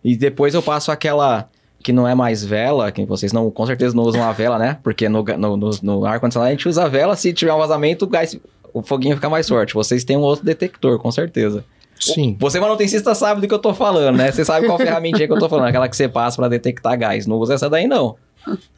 E 0.04 0.16
depois 0.16 0.54
eu 0.54 0.62
passo 0.62 0.92
aquela 0.92 1.48
que 1.82 1.92
não 1.92 2.06
é 2.06 2.14
mais 2.14 2.44
vela, 2.44 2.92
que 2.92 3.04
vocês 3.04 3.32
não, 3.32 3.50
com 3.50 3.66
certeza 3.66 3.92
não 3.92 4.04
usam 4.04 4.22
a 4.22 4.30
vela, 4.30 4.56
né? 4.56 4.78
Porque 4.80 5.08
no, 5.08 5.24
no, 5.24 5.56
no, 5.56 5.70
no 5.82 6.04
ar-condicionado 6.04 6.50
a 6.50 6.52
gente 6.52 6.68
usa 6.68 6.84
a 6.84 6.88
vela, 6.88 7.16
se 7.16 7.32
tiver 7.32 7.52
um 7.52 7.58
vazamento, 7.58 8.04
o 8.04 8.08
gás, 8.08 8.38
o 8.72 8.82
foguinho 8.84 9.16
fica 9.16 9.28
mais 9.28 9.48
forte. 9.48 9.74
Vocês 9.74 10.04
têm 10.04 10.16
um 10.16 10.20
outro 10.20 10.44
detector, 10.44 10.96
com 11.00 11.10
certeza. 11.10 11.64
Sim. 12.00 12.36
Você 12.38 12.60
manutencista 12.60 13.14
sabe 13.14 13.40
do 13.40 13.48
que 13.48 13.54
eu 13.54 13.58
tô 13.58 13.74
falando, 13.74 14.16
né? 14.16 14.30
Você 14.32 14.44
sabe 14.44 14.66
qual 14.66 14.78
ferramentinha 14.78 15.26
que 15.26 15.32
eu 15.32 15.38
tô 15.38 15.48
falando, 15.48 15.66
aquela 15.66 15.88
que 15.88 15.96
você 15.96 16.08
passa 16.08 16.36
pra 16.36 16.48
detectar 16.48 16.98
gás. 16.98 17.26
Não 17.26 17.36
usa 17.36 17.54
essa 17.54 17.68
daí, 17.68 17.86
não. 17.86 18.16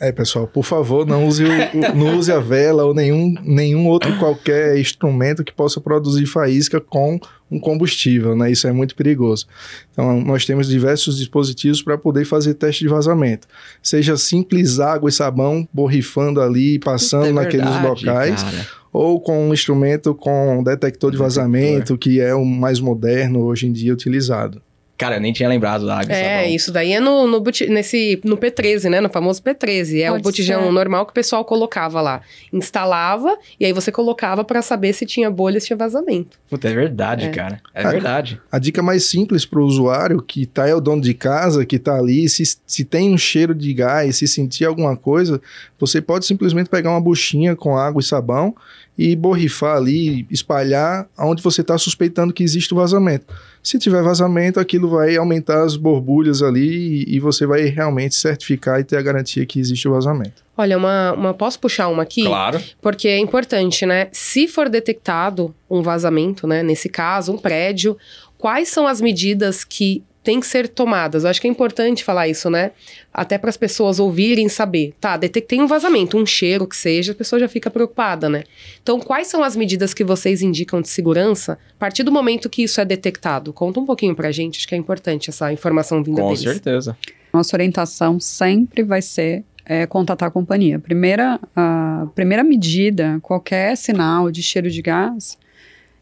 É, 0.01 0.11
pessoal, 0.11 0.49
por 0.49 0.65
favor, 0.65 1.07
não 1.07 1.27
use, 1.27 1.45
o- 1.45 1.49
o- 1.49 1.95
não 1.95 2.19
use 2.19 2.33
a 2.33 2.41
vela 2.41 2.85
ou 2.85 2.93
nenhum, 2.95 3.35
nenhum 3.45 3.87
outro 3.87 4.17
qualquer 4.19 4.77
instrumento 4.81 5.45
que 5.45 5.53
possa 5.53 5.81
produzir 5.81 6.27
faísca 6.27 6.81
com 6.81 7.21
um 7.49 7.61
combustível, 7.61 8.35
né? 8.35 8.51
Isso 8.51 8.67
é 8.67 8.73
muito 8.73 8.97
perigoso. 8.97 9.47
Então, 9.93 10.21
nós 10.23 10.45
temos 10.45 10.67
diversos 10.67 11.19
dispositivos 11.19 11.83
para 11.83 11.97
poder 11.99 12.25
fazer 12.25 12.55
teste 12.55 12.83
de 12.85 12.89
vazamento. 12.89 13.47
Seja 13.83 14.17
simples 14.17 14.81
água 14.81 15.09
e 15.09 15.13
sabão 15.13 15.69
borrifando 15.73 16.41
ali, 16.41 16.79
passando 16.81 17.27
É 17.27 17.33
naqueles 17.33 17.67
verdade, 17.71 17.87
locais, 18.07 18.43
cara. 18.43 18.67
Ou 18.93 19.21
com 19.21 19.49
um 19.49 19.53
instrumento 19.53 20.15
com 20.15 20.63
detector 20.63 21.11
de 21.11 21.17
vazamento, 21.17 21.97
que 21.97 22.21
é 22.21 22.35
o 22.35 22.45
mais 22.45 22.81
moderno 22.81 23.41
hoje 23.43 23.67
em 23.67 23.73
dia 23.73 23.93
utilizado. 23.93 24.61
Cara, 25.01 25.17
eu 25.17 25.21
nem 25.21 25.33
tinha 25.33 25.49
lembrado 25.49 25.87
da 25.87 25.99
água 26.01 26.13
e 26.13 26.15
É, 26.15 26.39
sabão. 26.41 26.55
isso 26.55 26.71
daí 26.71 26.93
é 26.93 27.01
no, 27.01 27.27
no, 27.27 27.43
nesse, 27.71 28.21
no 28.23 28.37
P13, 28.37 28.91
né? 28.91 29.01
No 29.01 29.09
famoso 29.09 29.43
P13. 29.43 30.01
É 30.03 30.11
o 30.11 30.13
Pode 30.15 30.25
botijão 30.25 30.65
ser. 30.65 30.71
normal 30.73 31.07
que 31.07 31.13
o 31.13 31.15
pessoal 31.15 31.43
colocava 31.43 32.03
lá. 32.03 32.21
Instalava 32.53 33.37
e 33.59 33.65
aí 33.65 33.73
você 33.73 33.91
colocava 33.91 34.45
pra 34.45 34.61
saber 34.61 34.93
se 34.93 35.07
tinha 35.07 35.31
bolha, 35.31 35.59
se 35.59 35.69
tinha 35.69 35.77
vazamento. 35.77 36.39
Puta, 36.51 36.69
é 36.69 36.75
verdade, 36.75 37.27
É. 37.27 37.31
cara. 37.31 37.61
É 37.75 37.83
Ah, 37.83 37.91
verdade. 37.91 38.39
A 38.53 38.59
dica 38.59 38.83
mais 38.83 39.05
simples 39.05 39.47
para 39.47 39.59
o 39.61 39.65
usuário 39.65 40.21
que 40.21 40.45
tá 40.45 40.69
é 40.69 40.75
o 40.75 40.81
dono 40.81 41.01
de 41.01 41.15
casa, 41.15 41.65
que 41.65 41.79
tá 41.79 41.97
ali, 41.97 42.29
se, 42.29 42.43
se 42.67 42.85
tem 42.85 43.13
um 43.15 43.17
cheiro 43.19 43.55
de 43.55 43.73
gás, 43.73 44.17
se 44.17 44.29
sentir 44.29 44.67
alguma 44.67 44.95
coisa, 44.97 45.41
você 45.79 46.01
pode 46.03 46.27
simplesmente 46.27 46.69
pegar 46.69 46.91
uma 46.91 47.01
buchinha 47.01 47.57
com 47.57 47.77
água 47.79 48.01
e 48.01 48.05
sabão 48.05 48.55
e 49.01 49.17
borrifar 49.17 49.79
ali, 49.79 50.27
espalhar 50.31 51.09
onde 51.19 51.43
você 51.43 51.63
está 51.63 51.79
suspeitando 51.79 52.35
que 52.35 52.43
existe 52.43 52.75
o 52.75 52.77
vazamento. 52.77 53.25
Se 53.63 53.79
tiver 53.79 54.03
vazamento, 54.03 54.61
aquilo 54.61 54.91
vai 54.91 55.17
aumentar 55.17 55.63
as 55.63 55.75
borbulhas 55.75 56.43
ali 56.43 57.07
e, 57.07 57.17
e 57.17 57.19
você 57.19 57.47
vai 57.47 57.63
realmente 57.63 58.15
certificar 58.15 58.79
e 58.79 58.85
ter 58.85 58.99
a 58.99 59.03
garantia 59.03 59.47
que 59.47 59.59
existe 59.59 59.89
o 59.89 59.93
vazamento. 59.93 60.45
Olha, 60.55 60.77
uma, 60.77 61.13
uma 61.15 61.33
posso 61.33 61.59
puxar 61.59 61.89
uma 61.89 62.03
aqui? 62.03 62.25
Claro. 62.25 62.61
Porque 62.83 63.09
é 63.09 63.19
importante, 63.19 63.87
né? 63.87 64.09
Se 64.13 64.47
for 64.47 64.69
detectado 64.69 65.55
um 65.71 65.81
vazamento, 65.81 66.47
né? 66.47 66.63
Nesse 66.63 66.91
caso, 66.91 67.33
um 67.33 67.39
prédio, 67.39 67.97
quais 68.37 68.69
são 68.69 68.87
as 68.87 69.01
medidas 69.01 69.65
que 69.65 70.05
têm 70.23 70.39
que 70.41 70.47
ser 70.47 70.69
tomadas? 70.69 71.25
Eu 71.25 71.31
acho 71.31 71.41
que 71.41 71.47
é 71.47 71.51
importante 71.51 72.05
falar 72.05 72.29
isso, 72.29 72.51
né? 72.51 72.73
Até 73.13 73.39
para 73.39 73.51
as 73.51 73.57
pessoas 73.57 73.99
ouvirem 73.99 74.49
saber. 74.49 74.95
Tá, 75.01 75.17
detectei 75.17 75.61
um 75.61 75.67
vazamento, 75.67 76.17
um 76.17 76.27
cheiro 76.27 76.67
que 76.67 76.77
seja, 76.77 77.13
a 77.13 77.15
pessoa 77.15 77.41
já 77.41 77.49
fica 77.49 77.71
preocupada, 77.71 78.29
né? 78.29 78.45
Então, 78.83 79.01
quais 79.01 79.29
são 79.29 79.43
as 79.43 79.57
medidas 79.57 79.95
que 79.95 80.05
vocês 80.05 80.43
indicam 80.43 80.81
de 80.81 80.89
segurança 80.89 81.59
a 81.77 81.79
partir 81.79 82.03
do 82.03 82.13
momento 82.13 82.51
que 82.51 82.63
isso 82.63 82.81
é 82.81 82.85
detectado? 82.85 83.53
Conta 83.53 83.81
um 83.81 83.87
pouquinho 83.87 84.15
pra 84.15 84.31
gente, 84.31 84.59
acho 84.59 84.69
que 84.69 84.75
é 84.75 84.79
importante 84.79 85.31
essa 85.31 85.53
informação 85.53 86.03
vinda 86.03 86.21
Com 86.21 86.29
deles. 86.29 86.43
certeza. 86.43 86.97
Nossa 87.33 87.57
orientação 87.57 88.19
sempre 88.19 88.83
vai 88.83 89.01
ser 89.01 89.45
é, 89.65 89.87
contatar 89.87 90.29
a 90.29 90.31
companhia. 90.33 90.79
Primeira, 90.79 91.39
a 91.55 92.07
primeira 92.15 92.43
medida, 92.43 93.19
qualquer 93.23 93.77
sinal 93.77 94.31
de 94.31 94.43
cheiro 94.43 94.69
de 94.71 94.83
gás, 94.83 95.39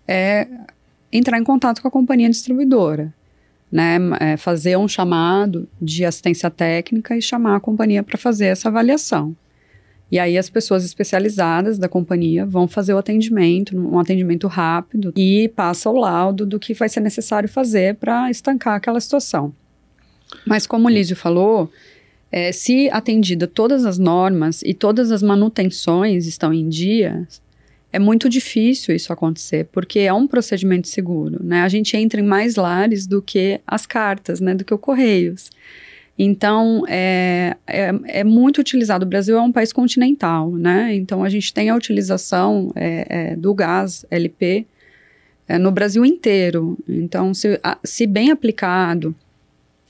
é 0.07 0.49
entrar 1.13 1.39
em 1.39 1.45
contato 1.45 1.83
com 1.83 1.89
a 1.89 1.91
companhia 1.91 2.31
distribuidora. 2.31 3.13
Né, 3.71 3.99
é, 4.19 4.37
fazer 4.39 4.79
um 4.79 4.89
chamado 4.89 5.69
de 5.81 6.03
assistência 6.03 6.49
técnica 6.49 7.15
e 7.15 7.21
chamar 7.21 7.57
a 7.57 7.61
companhia 7.61 8.03
para 8.03 8.17
fazer 8.17 8.47
essa 8.47 8.71
avaliação. 8.71 9.37
E 10.11 10.19
aí 10.19 10.39
as 10.39 10.49
pessoas 10.49 10.85
especializadas 10.85 11.79
da 11.79 11.89
companhia 11.89 12.47
vão 12.47 12.67
fazer 12.67 12.95
o 12.95 12.99
atendimento, 12.99 13.77
um 13.77 13.99
atendimento 13.99 14.47
rápido 14.47 15.13
e 15.15 15.51
passa 15.55 15.91
o 15.91 15.99
laudo 15.99 16.47
do 16.47 16.59
que 16.59 16.73
vai 16.73 16.89
ser 16.89 17.01
necessário 17.01 17.49
fazer 17.49 17.97
para 17.97 18.31
estancar 18.31 18.75
aquela 18.75 19.01
situação. 19.01 19.53
Mas 20.47 20.67
como 20.67 20.89
o 20.89 20.91
Lísio 20.91 21.15
falou, 21.15 21.71
é, 22.33 22.53
se 22.53 22.89
atendida 22.91 23.47
todas 23.47 23.85
as 23.85 23.99
normas 23.99 24.63
e 24.63 24.73
todas 24.73 25.13
as 25.13 25.23
manutenções 25.23 26.27
estão 26.27 26.55
em 26.55 26.69
dia, 26.69 27.27
é 27.93 27.99
muito 27.99 28.29
difícil 28.29 28.95
isso 28.95 29.13
acontecer, 29.13 29.67
porque 29.73 30.01
é 30.01 30.13
um 30.13 30.27
procedimento 30.27 30.89
seguro, 30.89 31.43
né? 31.43 31.63
A 31.63 31.69
gente 31.69 31.97
entra 31.97 32.21
em 32.21 32.25
mais 32.25 32.57
lares 32.57 33.07
do 33.07 33.23
que 33.23 33.61
as 33.67 33.87
cartas, 33.87 34.41
né? 34.41 34.55
Do 34.55 34.65
que 34.65 34.75
o 34.75 34.79
Correios. 34.79 35.51
Então, 36.19 36.85
é, 36.89 37.57
é, 37.67 37.95
é 38.07 38.25
muito 38.25 38.61
utilizado. 38.61 39.07
O 39.07 39.09
Brasil 39.09 39.39
é 39.39 39.41
um 39.41 39.53
país 39.53 39.73
continental, 39.73 40.51
né? 40.51 40.95
Então, 40.95 41.23
a 41.23 41.29
gente 41.29 41.55
tem 41.55 41.71
a 41.71 41.77
utilização 41.77 42.73
é, 42.75 43.07
é, 43.09 43.37
do 43.37 43.55
gás 43.55 44.05
LP 44.11 44.67
é, 45.47 45.59
no 45.59 45.71
Brasil 45.71 46.05
inteiro. 46.05 46.77
Então, 46.89 47.33
se, 47.33 47.59
a, 47.63 47.79
se 47.85 48.05
bem 48.07 48.33
aplicado, 48.33 49.15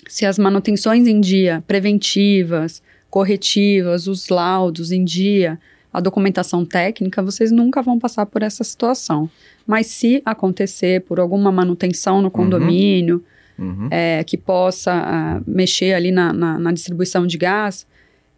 se 0.06 0.26
as 0.26 0.38
manutenções 0.38 1.06
em 1.06 1.18
dia, 1.18 1.64
preventivas, 1.66 2.82
corretivas, 3.08 4.06
os 4.06 4.28
laudos 4.28 4.92
em 4.92 5.04
dia, 5.04 5.58
a 5.92 6.00
documentação 6.00 6.64
técnica, 6.64 7.23
vocês 7.23 7.50
nunca 7.50 7.83
vão 7.83 7.99
passar 7.99 8.26
por 8.26 8.42
essa 8.42 8.62
situação. 8.62 9.28
Mas 9.66 9.87
se 9.87 10.23
acontecer 10.25 11.02
por 11.02 11.18
alguma 11.18 11.50
manutenção 11.50 12.21
no 12.23 12.30
condomínio, 12.30 13.23
Uhum. 13.59 13.88
é, 13.90 14.23
que 14.23 14.37
possa 14.37 14.92
ah, 14.92 15.40
mexer 15.45 15.92
ali 15.92 16.12
na, 16.12 16.33
na, 16.33 16.59
na 16.61 16.71
distribuição 16.71 17.26
de 17.26 17.37
gás, 17.37 17.85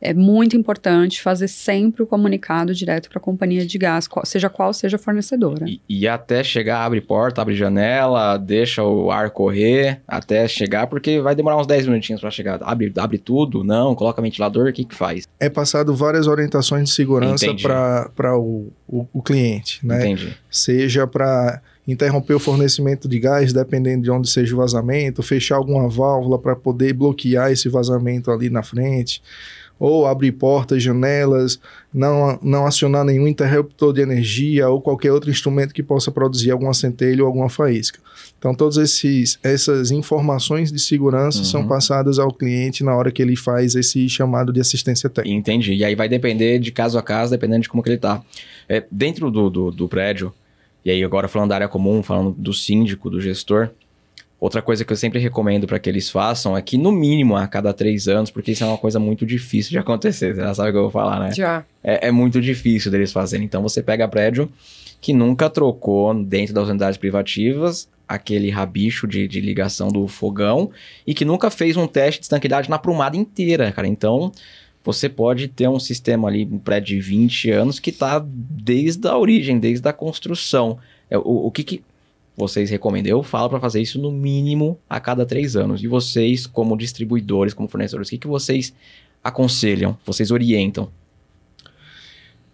é 0.01 0.15
muito 0.15 0.57
importante 0.57 1.21
fazer 1.21 1.49
sempre 1.49 2.03
o 2.03 2.07
comunicado 2.07 2.75
direto 2.75 3.09
para 3.09 3.19
a 3.19 3.23
companhia 3.23 3.67
de 3.67 3.77
gás, 3.79 4.09
qual- 4.09 4.25
seja 4.25 4.49
qual 4.49 4.73
seja 4.73 4.97
a 4.97 4.99
fornecedora. 4.99 5.67
E, 5.69 5.81
e 5.89 6.09
até 6.09 6.43
chegar, 6.43 6.85
abre 6.85 7.01
porta, 7.01 7.43
abre 7.43 7.55
janela, 7.55 8.37
deixa 8.39 8.83
o 8.83 9.11
ar 9.11 9.31
correr 9.31 10.01
até 10.09 10.49
chegar, 10.49 10.87
porque 10.87 11.21
vai 11.21 11.35
demorar 11.35 11.59
uns 11.59 11.67
10 11.67 11.87
minutinhos 11.87 12.21
para 12.21 12.31
chegar. 12.31 12.59
Abre, 12.63 12.93
abre 12.97 13.19
tudo, 13.19 13.63
não, 13.63 13.95
coloca 13.95 14.23
ventilador, 14.23 14.69
o 14.69 14.73
que 14.73 14.85
que 14.85 14.95
faz? 14.95 15.27
É 15.39 15.49
passado 15.51 15.95
várias 15.95 16.27
orientações 16.27 16.85
de 16.89 16.95
segurança 16.95 17.47
para 18.15 18.37
o, 18.39 18.73
o, 18.89 19.07
o 19.13 19.23
cliente, 19.23 19.85
né? 19.87 19.99
Entendi. 20.07 20.35
seja 20.51 21.07
para 21.07 21.61
interromper 21.87 22.35
o 22.35 22.39
fornecimento 22.39 23.09
de 23.09 23.19
gás, 23.19 23.53
dependendo 23.53 24.03
de 24.05 24.11
onde 24.11 24.31
seja 24.31 24.55
o 24.55 24.59
vazamento, 24.59 25.23
fechar 25.23 25.57
alguma 25.57 25.89
válvula 25.89 26.39
para 26.39 26.55
poder 26.55 26.93
bloquear 26.93 27.51
esse 27.51 27.69
vazamento 27.69 28.31
ali 28.31 28.49
na 28.49 28.63
frente, 28.63 29.21
ou 29.81 30.07
abrir 30.07 30.33
portas, 30.33 30.83
janelas, 30.83 31.59
não, 31.93 32.39
não 32.43 32.67
acionar 32.67 33.03
nenhum 33.03 33.27
interruptor 33.27 33.95
de 33.95 34.03
energia 34.03 34.69
ou 34.69 34.81
qualquer 34.81 35.11
outro 35.11 35.31
instrumento 35.31 35.73
que 35.73 35.83
possa 35.83 36.13
produzir 36.13 36.51
alguma 36.51 36.75
centelha 36.75 37.23
ou 37.23 37.27
alguma 37.27 37.49
faísca. 37.49 37.99
Então, 38.39 38.55
todas 38.55 38.77
esses, 38.77 39.39
essas 39.43 39.91
informações 39.91 40.71
de 40.71 40.79
segurança 40.79 41.39
Uhum. 41.39 41.45
são 41.45 41.67
passadas 41.67 42.19
ao 42.19 42.33
cliente 42.33 42.85
na 42.85 42.95
hora 42.95 43.11
que 43.11 43.23
ele 43.23 43.37
faz 43.37 43.75
esse 43.75 44.09
chamado 44.09 44.53
de 44.53 44.61
assistência 44.61 45.09
técnica. 45.09 45.39
Entendi. 45.39 45.75
E 45.75 45.85
aí 45.85 45.95
vai 45.95 46.09
depender 46.09 46.59
de 46.59 46.71
caso 46.71 46.99
a 46.99 47.03
caso, 47.03 47.31
dependendo 47.31 47.63
de 47.63 47.69
como 47.69 47.83
que 47.83 47.89
ele 47.89 47.99
tá. 47.99 48.23
É, 48.69 48.85
dentro 48.91 49.31
do, 49.31 49.49
do, 49.49 49.71
do 49.71 49.89
prédio, 49.89 50.33
e 50.85 50.91
aí 50.91 51.03
agora 51.03 51.29
falando 51.29 51.51
da 51.51 51.55
área 51.55 51.69
comum, 51.69 52.03
falando 52.03 52.33
do 52.37 52.53
síndico, 52.53 53.09
do 53.09 53.21
gestor, 53.21 53.71
outra 54.41 54.63
coisa 54.63 54.85
que 54.85 54.93
eu 54.93 54.97
sempre 54.97 55.21
recomendo 55.21 55.67
para 55.67 55.79
que 55.79 55.89
eles 55.89 56.09
façam 56.11 56.57
é 56.57 56.63
que, 56.63 56.79
no 56.79 56.91
mínimo, 56.91 57.37
a 57.37 57.47
cada 57.47 57.73
três 57.73 58.09
anos, 58.09 58.31
porque 58.31 58.53
isso 58.53 58.65
é 58.65 58.67
uma 58.67 58.79
coisa 58.79 58.99
muito 58.99 59.27
difícil 59.27 59.71
de 59.71 59.79
acontecer, 59.79 60.35
você 60.35 60.41
já 60.41 60.55
sabe 60.55 60.71
o 60.71 60.73
que 60.73 60.79
eu 60.79 60.83
vou 60.83 60.91
falar, 60.91 61.21
né? 61.21 61.33
Já. 61.33 61.65
É, 61.85 62.09
é 62.09 62.11
muito 62.11 62.41
difícil 62.41 62.91
deles 62.91 63.13
fazerem. 63.13 63.45
Então 63.45 63.63
você 63.63 63.83
pega 63.83 64.09
prédio 64.09 64.51
que 65.01 65.13
nunca 65.13 65.49
trocou 65.49 66.13
dentro 66.25 66.55
das 66.55 66.69
unidades 66.69 66.99
privativas 66.99 67.89
aquele 68.11 68.51
rabicho 68.51 69.07
de, 69.07 69.29
de 69.29 69.41
ligação 69.41 69.87
do 69.87 70.09
fogão 70.09 70.73
e 71.07 71.15
que 71.15 71.25
nunca 71.25 71.49
fez 71.49 71.77
um 71.77 71.87
teste 71.87 72.19
de 72.19 72.25
estanqueidade 72.25 72.69
na 72.69 72.77
prumada 72.77 73.17
inteira, 73.17 73.71
cara. 73.71 73.87
Então 73.87 74.33
você 74.83 75.09
pode 75.09 75.47
ter 75.47 75.69
um 75.69 75.79
sistema 75.79 76.27
ali, 76.27 76.45
um 76.51 76.59
prédio 76.59 76.97
de 76.97 77.03
20 77.03 77.51
anos 77.53 77.79
que 77.79 77.93
tá 77.93 78.21
desde 78.25 79.07
a 79.07 79.17
origem, 79.17 79.61
desde 79.61 79.87
a 79.89 79.93
construção. 79.93 80.79
É, 81.09 81.17
o, 81.19 81.47
o 81.47 81.51
que 81.53 81.63
que 81.63 81.85
vocês 82.41 82.71
recomendam? 82.71 83.11
Eu 83.11 83.23
falo 83.23 83.49
para 83.51 83.61
fazer 83.61 83.81
isso 83.81 84.01
no 84.01 84.11
mínimo 84.11 84.79
a 84.89 84.99
cada 84.99 85.27
três 85.27 85.57
anos. 85.57 85.83
E 85.83 85.87
vocês, 85.87 86.47
como 86.47 86.77
distribuidores, 86.77 87.55
como 87.55 87.69
fornecedores, 87.69 88.09
o 88.09 88.11
que, 88.11 88.19
que 88.19 88.27
vocês 88.27 88.73
aconselham? 89.23 89.97
Vocês 90.05 90.31
orientam? 90.31 90.91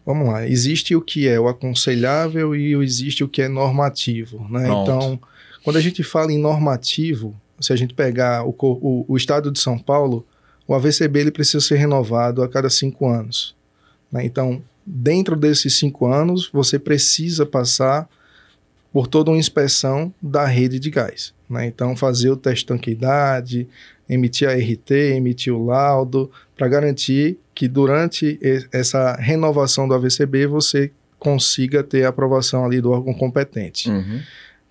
Vamos 0.05 0.29
lá, 0.29 0.47
existe 0.47 0.95
o 0.95 1.01
que 1.01 1.27
é 1.27 1.39
o 1.39 1.49
aconselhável 1.49 2.55
e 2.55 2.75
existe 2.75 3.25
o 3.25 3.29
que 3.29 3.43
é 3.43 3.49
normativo, 3.49 4.47
né? 4.49 4.67
Pronto. 4.67 4.83
Então, 4.83 5.21
quando 5.65 5.77
a 5.77 5.81
gente 5.81 6.03
fala 6.05 6.33
em 6.33 6.39
normativo, 6.39 7.35
se 7.61 7.73
a 7.73 7.77
gente 7.77 7.93
pegar 7.93 8.45
o, 8.45 8.55
o, 8.59 9.05
o 9.09 9.17
estado 9.17 9.51
de 9.51 9.59
São 9.59 9.77
Paulo, 9.79 10.25
o 10.67 10.75
AVCB 10.75 11.21
ele 11.21 11.31
precisa 11.33 11.61
ser 11.61 11.77
renovado 11.77 12.43
a 12.43 12.49
cada 12.49 12.71
cinco 12.71 13.09
anos. 13.09 13.57
né? 14.13 14.25
Então, 14.25 14.63
dentro 14.85 15.35
desses 15.35 15.75
cinco 15.75 16.07
anos, 16.07 16.49
você 16.53 16.79
precisa 16.79 17.45
passar 17.45 18.09
por 18.93 19.07
toda 19.07 19.31
uma 19.31 19.39
inspeção 19.39 20.13
da 20.21 20.47
rede 20.47 20.79
de 20.79 20.91
gás. 20.91 21.35
né? 21.49 21.67
Então, 21.67 21.97
fazer 21.97 22.31
o 22.31 22.37
teste 22.37 22.65
de 22.65 22.67
tanqueidade, 22.67 23.69
emitir 24.09 24.49
a 24.49 24.53
RT, 24.53 24.91
emitir 25.17 25.53
o 25.53 25.65
laudo, 25.65 26.31
para 26.57 26.69
garantir 26.69 27.39
que 27.55 27.69
durante 27.69 28.39
essa 28.73 29.15
renovação 29.17 29.87
do 29.89 29.95
AVCB 29.95 30.47
você 30.47 30.91
consiga 31.19 31.83
ter 31.83 32.05
a 32.05 32.09
aprovação 32.09 32.65
ali 32.65 32.81
do 32.81 32.91
órgão 32.91 33.15
competente. 33.15 33.91
Uhum. 33.91 34.21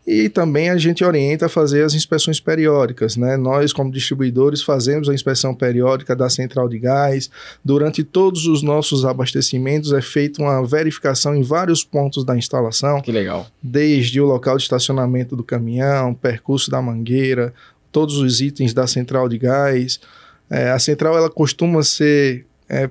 E 0.07 0.29
também 0.29 0.69
a 0.69 0.77
gente 0.77 1.03
orienta 1.03 1.47
a 1.47 1.49
fazer 1.49 1.83
as 1.83 1.95
inspeções 1.95 2.39
periódicas, 2.39 3.17
né? 3.17 3.35
Nós, 3.37 3.73
como 3.73 3.91
distribuidores, 3.91 4.61
fazemos 4.61 5.09
a 5.09 5.13
inspeção 5.15 5.55
periódica 5.55 6.15
da 6.15 6.29
central 6.29 6.69
de 6.69 6.77
gás. 6.77 7.29
Durante 7.63 8.03
todos 8.03 8.45
os 8.45 8.61
nossos 8.61 9.03
abastecimentos 9.03 9.91
é 9.91 10.01
feita 10.01 10.43
uma 10.43 10.63
verificação 10.63 11.35
em 11.35 11.41
vários 11.41 11.83
pontos 11.83 12.23
da 12.23 12.37
instalação, 12.37 13.01
Que 13.01 13.11
legal. 13.11 13.47
desde 13.63 14.21
o 14.21 14.25
local 14.25 14.57
de 14.57 14.63
estacionamento 14.63 15.35
do 15.35 15.43
caminhão, 15.43 16.13
percurso 16.13 16.69
da 16.69 16.79
mangueira, 16.81 17.51
todos 17.91 18.17
os 18.17 18.41
itens 18.41 18.73
da 18.75 18.85
central 18.85 19.27
de 19.27 19.39
gás. 19.39 19.99
É, 20.49 20.69
a 20.69 20.77
central 20.77 21.17
ela 21.17 21.31
costuma 21.31 21.81
ser 21.81 22.45
é, 22.69 22.89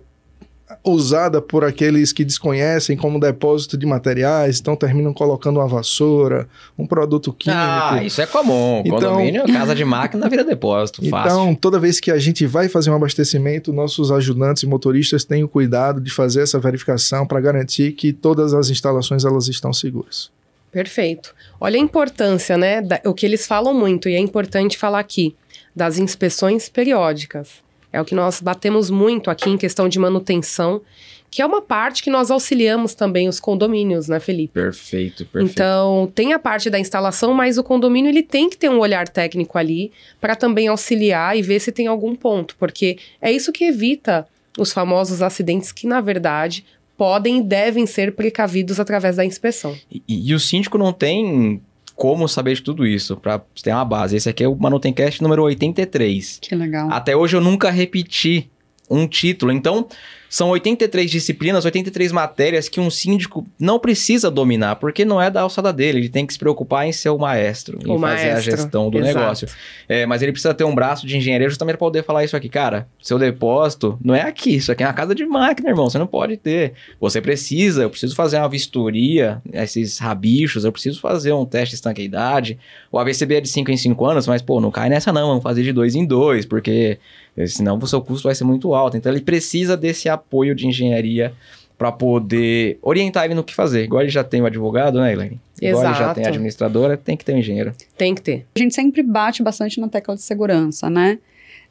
usada 0.83 1.40
por 1.42 1.62
aqueles 1.64 2.12
que 2.12 2.25
desconhecem 2.25 2.97
como 2.97 3.21
depósito 3.21 3.76
de 3.76 3.85
materiais, 3.87 4.59
então 4.61 4.75
terminam 4.75 5.12
colocando 5.12 5.59
uma 5.61 5.68
vassoura, 5.68 6.49
um 6.78 6.87
produto 6.87 7.33
químico. 7.33 7.61
Ah, 7.62 8.02
isso 8.02 8.21
é 8.21 8.26
comum. 8.26 8.83
Então- 8.85 8.99
Condomínio, 8.99 9.44
casa 9.47 9.75
de 9.75 9.85
máquina 9.85 10.28
vira 10.28 10.42
depósito. 10.44 11.06
fácil. 11.09 11.30
Então, 11.30 11.54
toda 11.54 11.78
vez 11.78 12.00
que 12.00 12.11
a 12.11 12.18
gente 12.18 12.47
vai 12.47 12.68
fazer 12.68 12.90
um 12.90 12.94
abastecimento, 12.97 13.73
nossos 13.73 14.11
ajudantes 14.11 14.62
e 14.62 14.66
motoristas 14.66 15.25
têm 15.25 15.44
o 15.44 15.49
cuidado 15.49 16.00
de 16.00 16.11
fazer 16.11 16.42
essa 16.42 16.59
verificação 16.59 17.26
para 17.26 17.40
garantir 17.40 17.92
que 17.92 18.12
todas 18.12 18.54
as 18.54 18.71
instalações 18.71 19.25
elas 19.25 19.49
estão 19.49 19.73
seguras. 19.73 20.30
Perfeito. 20.73 21.35
Olha 21.61 21.76
a 21.76 21.80
importância, 21.80 22.56
né? 22.59 22.80
da- 22.83 23.00
o 23.04 23.14
que 23.14 23.25
eles 23.25 23.47
falam 23.47 23.73
muito, 23.73 24.09
e 24.09 24.14
é 24.14 24.18
importante 24.18 24.76
falar 24.76 24.99
aqui, 24.99 25.37
das 25.76 25.99
inspeções 25.99 26.68
periódicas. 26.68 27.63
É 27.94 28.00
o 28.00 28.04
que 28.04 28.14
nós 28.14 28.40
batemos 28.40 28.90
muito 28.90 29.30
aqui 29.30 29.48
em 29.48 29.56
questão 29.56 29.88
de 29.88 30.00
manutenção, 30.00 30.82
que 31.30 31.40
é 31.40 31.46
uma 31.46 31.62
parte 31.62 32.02
que 32.02 32.10
nós 32.10 32.28
auxiliamos 32.28 32.92
também 32.92 33.28
os 33.28 33.38
condomínios, 33.38 34.08
né, 34.08 34.18
Felipe? 34.18 34.52
Perfeito, 34.52 35.24
perfeito. 35.26 35.52
Então, 35.52 36.10
tem 36.12 36.32
a 36.32 36.38
parte 36.40 36.68
da 36.68 36.78
instalação, 36.78 37.32
mas 37.32 37.56
o 37.56 37.62
condomínio 37.62 38.08
ele 38.08 38.24
tem 38.24 38.50
que 38.50 38.56
ter 38.56 38.68
um 38.68 38.80
olhar 38.80 39.08
técnico 39.08 39.56
ali 39.56 39.92
para 40.20 40.34
também 40.34 40.66
auxiliar 40.66 41.38
e 41.38 41.42
ver 41.42 41.60
se 41.60 41.70
tem 41.70 41.86
algum 41.86 42.16
ponto, 42.16 42.56
porque 42.56 42.98
é 43.22 43.30
isso 43.30 43.52
que 43.52 43.62
evita 43.62 44.26
os 44.58 44.72
famosos 44.72 45.22
acidentes 45.22 45.70
que, 45.70 45.86
na 45.86 46.00
verdade, 46.00 46.64
podem 46.96 47.38
e 47.38 47.42
devem 47.42 47.86
ser 47.86 48.16
precavidos 48.16 48.80
através 48.80 49.14
da 49.14 49.24
inspeção. 49.24 49.76
E, 49.88 50.02
e 50.08 50.34
o 50.34 50.40
síndico 50.40 50.76
não 50.76 50.92
tem 50.92 51.62
como 51.94 52.28
saber 52.28 52.54
de 52.54 52.62
tudo 52.62 52.86
isso, 52.86 53.16
para 53.16 53.40
ter 53.62 53.72
uma 53.72 53.84
base. 53.84 54.16
Esse 54.16 54.28
aqui 54.28 54.42
é 54.44 54.48
o 54.48 54.56
Manutencast 54.56 55.22
número 55.22 55.42
83. 55.44 56.38
Que 56.42 56.54
legal. 56.54 56.90
Até 56.90 57.16
hoje 57.16 57.36
eu 57.36 57.40
nunca 57.40 57.70
repeti 57.70 58.50
um 58.90 59.06
título. 59.06 59.52
Então, 59.52 59.86
são 60.35 60.49
83 60.49 61.09
disciplinas, 61.09 61.64
83 61.64 62.11
matérias 62.11 62.69
que 62.69 62.81
um 62.81 62.91
síndico 62.91 63.47
não 63.57 63.79
precisa 63.79 64.29
dominar, 64.29 64.75
porque 64.75 65.05
não 65.05 65.23
é 65.23 65.31
da 65.31 65.43
alçada 65.43 65.73
dele. 65.73 66.00
Ele 66.00 66.09
tem 66.09 66.26
que 66.26 66.33
se 66.33 66.38
preocupar 66.41 66.88
em 66.88 66.91
ser 66.91 67.11
o 67.11 67.17
maestro, 67.17 67.79
O 67.79 67.95
em 67.97 68.00
fazer 68.00 68.31
a 68.31 68.33
maestro, 68.33 68.57
gestão 68.57 68.91
do 68.91 68.99
exato. 68.99 69.17
negócio. 69.17 69.49
É, 69.88 70.05
mas 70.05 70.23
ele 70.23 70.33
precisa 70.33 70.53
ter 70.53 70.64
um 70.64 70.75
braço 70.75 71.07
de 71.07 71.17
engenharia 71.17 71.49
justamente 71.49 71.75
para 71.75 71.87
poder 71.87 72.03
falar 72.03 72.25
isso 72.25 72.37
aqui. 72.37 72.49
Cara, 72.49 72.88
seu 73.00 73.17
depósito 73.17 73.97
não 74.05 74.12
é 74.12 74.23
aqui, 74.23 74.57
isso 74.57 74.73
aqui 74.73 74.83
é 74.83 74.87
uma 74.88 74.93
casa 74.93 75.14
de 75.14 75.25
máquina, 75.25 75.69
irmão. 75.69 75.88
Você 75.88 75.99
não 75.99 76.07
pode 76.09 76.37
ter. 76.37 76.73
Você 77.00 77.21
precisa, 77.21 77.85
eu 77.85 77.91
preciso 77.91 78.17
fazer 78.17 78.38
uma 78.38 78.49
vistoria, 78.49 79.41
esses 79.53 79.99
rabichos, 79.99 80.64
eu 80.64 80.73
preciso 80.73 81.00
fazer 81.00 81.33
um 81.33 81.45
teste 81.45 81.71
de 81.71 81.75
estanqueidade. 81.76 82.59
O 82.91 82.99
AVCB 82.99 83.37
é 83.37 83.41
de 83.41 83.49
5 83.49 83.71
em 83.71 83.76
5 83.76 84.05
anos, 84.05 84.26
mas, 84.26 84.43
pô, 84.43 84.61
não 84.61 84.73
cai 84.73 84.88
nessa 84.88 85.12
não, 85.12 85.29
vamos 85.29 85.45
fazer 85.45 85.62
de 85.62 85.73
2 85.73 85.95
em 85.95 86.05
2, 86.05 86.45
porque 86.47 86.99
senão 87.47 87.79
o 87.79 87.87
seu 87.87 88.00
custo 88.00 88.26
vai 88.29 88.35
ser 88.35 88.45
muito 88.45 88.75
alto. 88.75 88.97
Então 88.97 89.12
ele 89.12 89.21
precisa 89.21 89.76
desse 89.76 90.09
apoio 90.09 90.24
de 90.54 90.66
engenharia 90.66 91.33
para 91.76 91.90
poder 91.90 92.78
orientar 92.83 93.25
ele 93.25 93.35
no 93.35 93.45
que 93.45 93.54
fazer. 93.54 93.85
Igual 93.85 94.02
ele 94.02 94.11
já 94.11 94.23
tem 94.23 94.40
o 94.40 94.47
advogado, 94.47 95.00
né, 95.00 95.12
Elaine? 95.12 95.40
Igual 95.61 95.85
ele 95.85 95.95
já 95.95 96.14
tem 96.14 96.25
a 96.25 96.28
administradora, 96.28 96.97
tem 96.97 97.16
que 97.16 97.25
ter 97.25 97.35
um 97.35 97.38
engenheiro. 97.38 97.75
Tem 97.97 98.14
que 98.14 98.23
ter. 98.23 98.47
A 98.54 98.59
gente 98.59 98.75
sempre 98.75 99.02
bate 99.02 99.43
bastante 99.43 99.81
na 99.81 99.88
tecla 99.88 100.14
de 100.14 100.23
segurança, 100.23 100.88
né? 100.88 101.19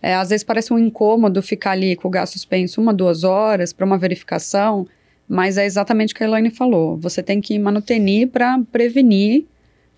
É, 0.02 0.16
às 0.16 0.30
vezes 0.30 0.44
parece 0.44 0.74
um 0.74 0.78
incômodo 0.78 1.42
ficar 1.42 1.72
ali 1.72 1.96
com 1.96 2.10
o 2.10 2.12
gás 2.12 2.30
suspenso 2.30 2.82
uma, 2.82 2.94
duas 2.94 3.24
horas 3.24 3.72
para 3.72 3.86
uma 3.86 3.98
verificação, 3.98 4.86
mas 5.28 5.58
é 5.58 5.66
exatamente 5.66 6.14
o 6.14 6.18
que 6.18 6.24
a 6.24 6.28
Elaine 6.28 6.50
falou. 6.50 6.98
Você 6.98 7.24
tem 7.24 7.40
que 7.40 7.58
manutenir 7.58 8.28
para 8.28 8.60
prevenir, 8.70 9.46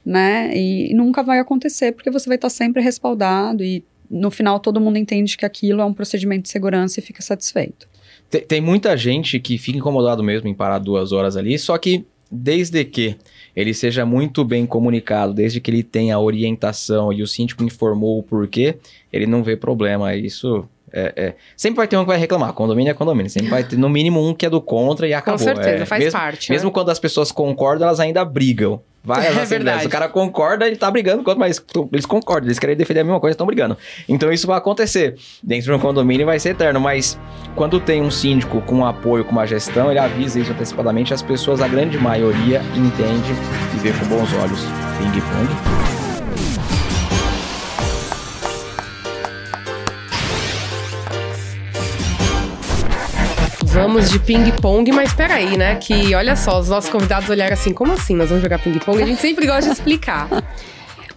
né? 0.06 0.56
E 0.56 0.94
nunca 0.94 1.24
vai 1.24 1.40
acontecer, 1.40 1.92
porque 1.92 2.12
você 2.12 2.28
vai 2.30 2.36
estar 2.36 2.50
sempre 2.50 2.84
respaldado 2.84 3.64
e 3.64 3.84
no 4.10 4.30
final 4.30 4.60
todo 4.60 4.80
mundo 4.80 4.98
entende 4.98 5.36
que 5.36 5.46
aquilo 5.46 5.82
é 5.82 5.86
um 5.86 5.94
procedimento 5.94 6.44
de 6.44 6.50
segurança 6.50 7.00
e 7.00 7.04
fica 7.04 7.24
satisfeito. 7.24 7.88
Tem, 8.30 8.42
tem 8.42 8.62
muita 8.62 8.96
gente 8.98 9.40
que 9.40 9.58
fica 9.58 9.78
incomodado 9.78 10.24
mesmo 10.24 10.48
em 10.48 10.54
parar 10.54 10.80
duas 10.80 11.12
horas 11.12 11.38
ali, 11.38 11.58
só 11.58 11.78
que 11.78 12.06
desde 12.32 12.84
que 12.84 13.16
ele 13.56 13.74
seja 13.74 14.06
muito 14.06 14.44
bem 14.44 14.66
comunicado, 14.66 15.34
desde 15.34 15.62
que 15.62 15.72
ele 15.72 15.84
tenha 15.84 16.16
a 16.16 16.20
orientação 16.20 17.14
e 17.14 17.22
o 17.22 17.28
síndico 17.28 17.64
informou 17.64 18.20
o 18.20 18.24
porquê, 18.24 18.78
ele 19.12 19.26
não 19.26 19.44
vê 19.44 19.56
problema. 19.56 20.16
Isso 20.16 20.68
é, 20.94 21.14
é- 21.16 21.34
Sempre 21.58 21.78
vai 21.78 21.88
ter 21.88 21.98
um 21.98 22.02
que 22.02 22.08
vai 22.08 22.18
reclamar. 22.18 22.54
Condomínio 22.54 22.92
é 22.92 22.94
condomínio. 22.94 23.30
Sempre 23.30 23.50
vai 23.50 23.64
ter, 23.64 23.78
no 23.78 23.90
mínimo, 23.90 24.26
um 24.28 24.34
que 24.34 24.46
é 24.46 24.50
do 24.50 24.62
contra 24.62 25.08
e 25.08 25.14
acabou. 25.14 25.38
Com 25.40 25.44
certeza, 25.44 25.84
É, 25.84 25.86
faz 25.86 26.04
mesmo, 26.04 26.20
parte. 26.20 26.50
né? 26.50 26.56
Mesmo 26.56 26.72
quando 26.72 26.90
as 26.90 27.00
pessoas 27.00 27.32
concordam, 27.32 27.88
elas 27.88 28.00
ainda 28.00 28.24
brigam. 28.24 28.82
Várias 29.04 29.26
É 29.26 29.30
assembleias. 29.30 29.50
verdade. 29.50 29.86
O 29.86 29.90
cara 29.90 30.10
concorda, 30.10 30.66
ele 30.66 30.78
tá 30.78 30.90
brigando, 30.90 31.22
contra, 31.24 31.38
mas 31.40 31.64
eles 31.94 32.08
concordam, 32.08 32.48
eles 32.48 32.58
querem 32.58 32.76
defender 32.76 33.02
a 33.02 33.04
mesma 33.04 33.20
coisa, 33.20 33.34
estão 33.36 33.46
brigando. 33.46 33.78
Então 34.10 34.32
isso 34.32 34.48
vai 34.48 34.58
acontecer. 34.58 35.16
Dentro 35.44 35.66
de 35.66 35.72
um 35.74 35.80
condomínio 35.80 36.26
vai 36.26 36.40
ser 36.40 36.50
eterno, 36.50 36.80
mas 36.80 37.20
quando 37.56 37.80
tem 37.80 38.02
um 38.02 38.10
síndico 38.10 38.62
com 38.62 38.76
um 38.78 38.86
apoio, 38.86 39.24
com 39.24 39.32
uma 39.32 39.46
gestão, 39.46 39.92
ele 39.92 40.00
avisa 40.00 40.40
isso 40.40 40.52
antecipadamente, 40.52 41.14
as 41.14 41.22
pessoas, 41.22 41.62
a 41.62 41.68
grande 41.68 42.00
maioria, 42.00 42.62
entende 42.76 43.32
e 43.76 43.78
vê 43.78 43.92
com 43.94 44.06
bons 44.08 44.34
olhos. 44.42 44.62
Ping 44.98 46.05
Vamos 53.76 54.10
de 54.10 54.20
ping-pong, 54.20 54.90
mas 54.94 55.14
peraí, 55.14 55.58
né? 55.58 55.76
Que 55.76 56.16
olha 56.16 56.34
só, 56.38 56.60
os 56.62 56.70
nossos 56.70 56.90
convidados 56.90 57.30
olharam 57.30 57.54
assim: 57.54 57.74
como 57.74 57.92
assim 57.92 58.16
nós 58.16 58.30
vamos 58.30 58.42
jogar 58.42 58.58
ping-pong? 58.60 59.04
A 59.04 59.06
gente 59.06 59.20
sempre 59.20 59.46
gosta 59.46 59.66
de 59.70 59.76
explicar. 59.76 60.30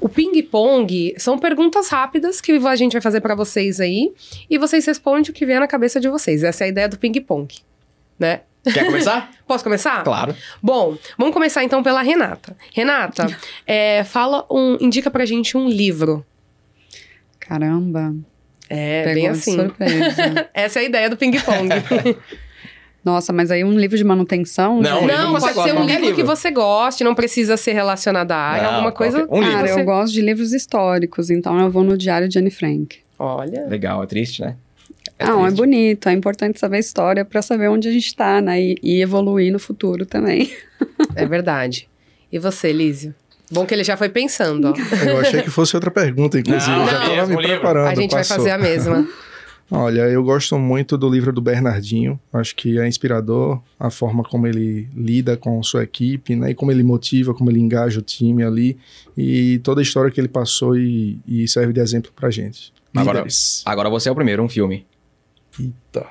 O 0.00 0.08
ping-pong 0.08 1.12
são 1.18 1.36
perguntas 1.40 1.88
rápidas 1.88 2.40
que 2.40 2.52
a 2.52 2.76
gente 2.76 2.92
vai 2.92 3.00
fazer 3.00 3.20
pra 3.20 3.34
vocês 3.34 3.80
aí 3.80 4.12
e 4.48 4.56
vocês 4.56 4.86
respondem 4.86 5.28
o 5.28 5.34
que 5.34 5.44
vier 5.44 5.58
na 5.58 5.66
cabeça 5.66 5.98
de 5.98 6.08
vocês. 6.08 6.44
Essa 6.44 6.62
é 6.62 6.66
a 6.66 6.68
ideia 6.68 6.88
do 6.88 6.96
ping-pong, 6.96 7.52
né? 8.16 8.42
Quer 8.62 8.86
começar? 8.86 9.28
Posso 9.44 9.64
começar? 9.64 10.04
claro. 10.04 10.36
Bom, 10.62 10.96
vamos 11.18 11.34
começar 11.34 11.64
então 11.64 11.82
pela 11.82 12.00
Renata. 12.00 12.56
Renata, 12.72 13.26
é, 13.66 14.04
fala 14.04 14.46
um, 14.48 14.76
indica 14.80 15.10
pra 15.10 15.26
gente 15.26 15.56
um 15.56 15.68
livro. 15.68 16.24
Caramba, 17.40 18.14
É, 18.70 19.02
pegou 19.02 19.14
bem 19.22 19.28
assim. 19.30 19.56
surpresa. 19.56 20.48
Essa 20.54 20.78
é 20.78 20.82
a 20.82 20.84
ideia 20.84 21.10
do 21.10 21.16
ping-pong. 21.16 21.70
Nossa, 23.04 23.32
mas 23.32 23.50
aí 23.50 23.64
um 23.64 23.78
livro 23.78 23.96
de 23.96 24.04
manutenção? 24.04 24.80
Não, 24.80 25.00
livro 25.00 25.16
não, 25.16 25.32
pode 25.32 25.54
gosta, 25.54 25.62
ser 25.62 25.72
um 25.72 25.76
qualquer 25.76 26.00
livro, 26.00 26.14
que 26.16 26.20
livro. 26.22 26.36
você 26.36 26.50
goste, 26.50 27.04
não 27.04 27.14
precisa 27.14 27.56
ser 27.56 27.72
relacionado 27.72 28.32
à 28.32 28.36
área, 28.36 28.62
Não, 28.64 28.74
alguma 28.74 28.92
coisa. 28.92 29.26
um 29.30 29.38
livro. 29.40 29.52
Cara, 29.56 29.68
você- 29.68 29.80
eu 29.80 29.84
gosto 29.84 30.12
de 30.12 30.20
livros 30.20 30.52
históricos, 30.52 31.30
então 31.30 31.58
eu 31.58 31.70
vou 31.70 31.82
no 31.84 31.96
Diário 31.96 32.28
de 32.28 32.38
Anne 32.38 32.50
Frank. 32.50 32.98
Olha. 33.18 33.66
Legal, 33.66 34.02
é 34.02 34.06
triste, 34.06 34.42
né? 34.42 34.56
não, 35.20 35.40
é 35.40 35.46
triste. 35.46 35.56
bonito, 35.58 36.08
é 36.08 36.12
importante 36.12 36.60
saber 36.60 36.76
a 36.76 36.80
história 36.80 37.24
para 37.24 37.40
saber 37.42 37.68
onde 37.68 37.88
a 37.88 37.92
gente 37.92 38.14
tá, 38.14 38.40
né? 38.40 38.60
E, 38.60 38.76
e 38.82 39.00
evoluir 39.02 39.52
no 39.52 39.58
futuro 39.58 40.04
também. 40.06 40.52
É 41.16 41.24
verdade. 41.26 41.88
E 42.30 42.38
você, 42.38 42.72
Lísio? 42.72 43.14
Bom 43.50 43.64
que 43.64 43.72
ele 43.74 43.82
já 43.82 43.96
foi 43.96 44.08
pensando, 44.10 44.68
ó. 44.68 45.06
Eu 45.08 45.18
achei 45.20 45.40
que 45.42 45.50
fosse 45.50 45.74
outra 45.74 45.90
pergunta, 45.90 46.38
inclusive. 46.38 46.70
Não, 46.70 46.82
eu 46.82 46.86
já 46.90 47.08
mesmo 47.08 47.36
me 47.36 47.42
livro. 47.42 47.58
preparando. 47.58 47.88
A 47.88 47.94
gente 47.94 48.10
vai 48.10 48.20
passou. 48.20 48.36
fazer 48.36 48.50
a 48.50 48.58
mesma. 48.58 49.08
Olha, 49.70 50.00
eu 50.08 50.24
gosto 50.24 50.58
muito 50.58 50.96
do 50.96 51.08
livro 51.10 51.30
do 51.32 51.42
Bernardinho. 51.42 52.18
Acho 52.32 52.56
que 52.56 52.78
é 52.78 52.88
inspirador 52.88 53.60
a 53.78 53.90
forma 53.90 54.22
como 54.24 54.46
ele 54.46 54.88
lida 54.96 55.36
com 55.36 55.62
sua 55.62 55.82
equipe, 55.84 56.34
né? 56.34 56.50
E 56.50 56.54
como 56.54 56.70
ele 56.72 56.82
motiva, 56.82 57.34
como 57.34 57.50
ele 57.50 57.60
engaja 57.60 57.98
o 57.98 58.02
time 58.02 58.42
ali. 58.42 58.78
E 59.16 59.58
toda 59.62 59.80
a 59.80 59.82
história 59.82 60.10
que 60.10 60.18
ele 60.18 60.28
passou 60.28 60.74
e, 60.76 61.18
e 61.28 61.46
serve 61.46 61.72
de 61.74 61.80
exemplo 61.80 62.10
pra 62.16 62.30
gente. 62.30 62.72
Agora- 62.96 63.18
Líderes. 63.18 63.62
Agora 63.66 63.90
você 63.90 64.08
é 64.08 64.12
o 64.12 64.14
primeiro, 64.14 64.42
um 64.42 64.48
filme. 64.48 64.86
Eita. 65.60 66.06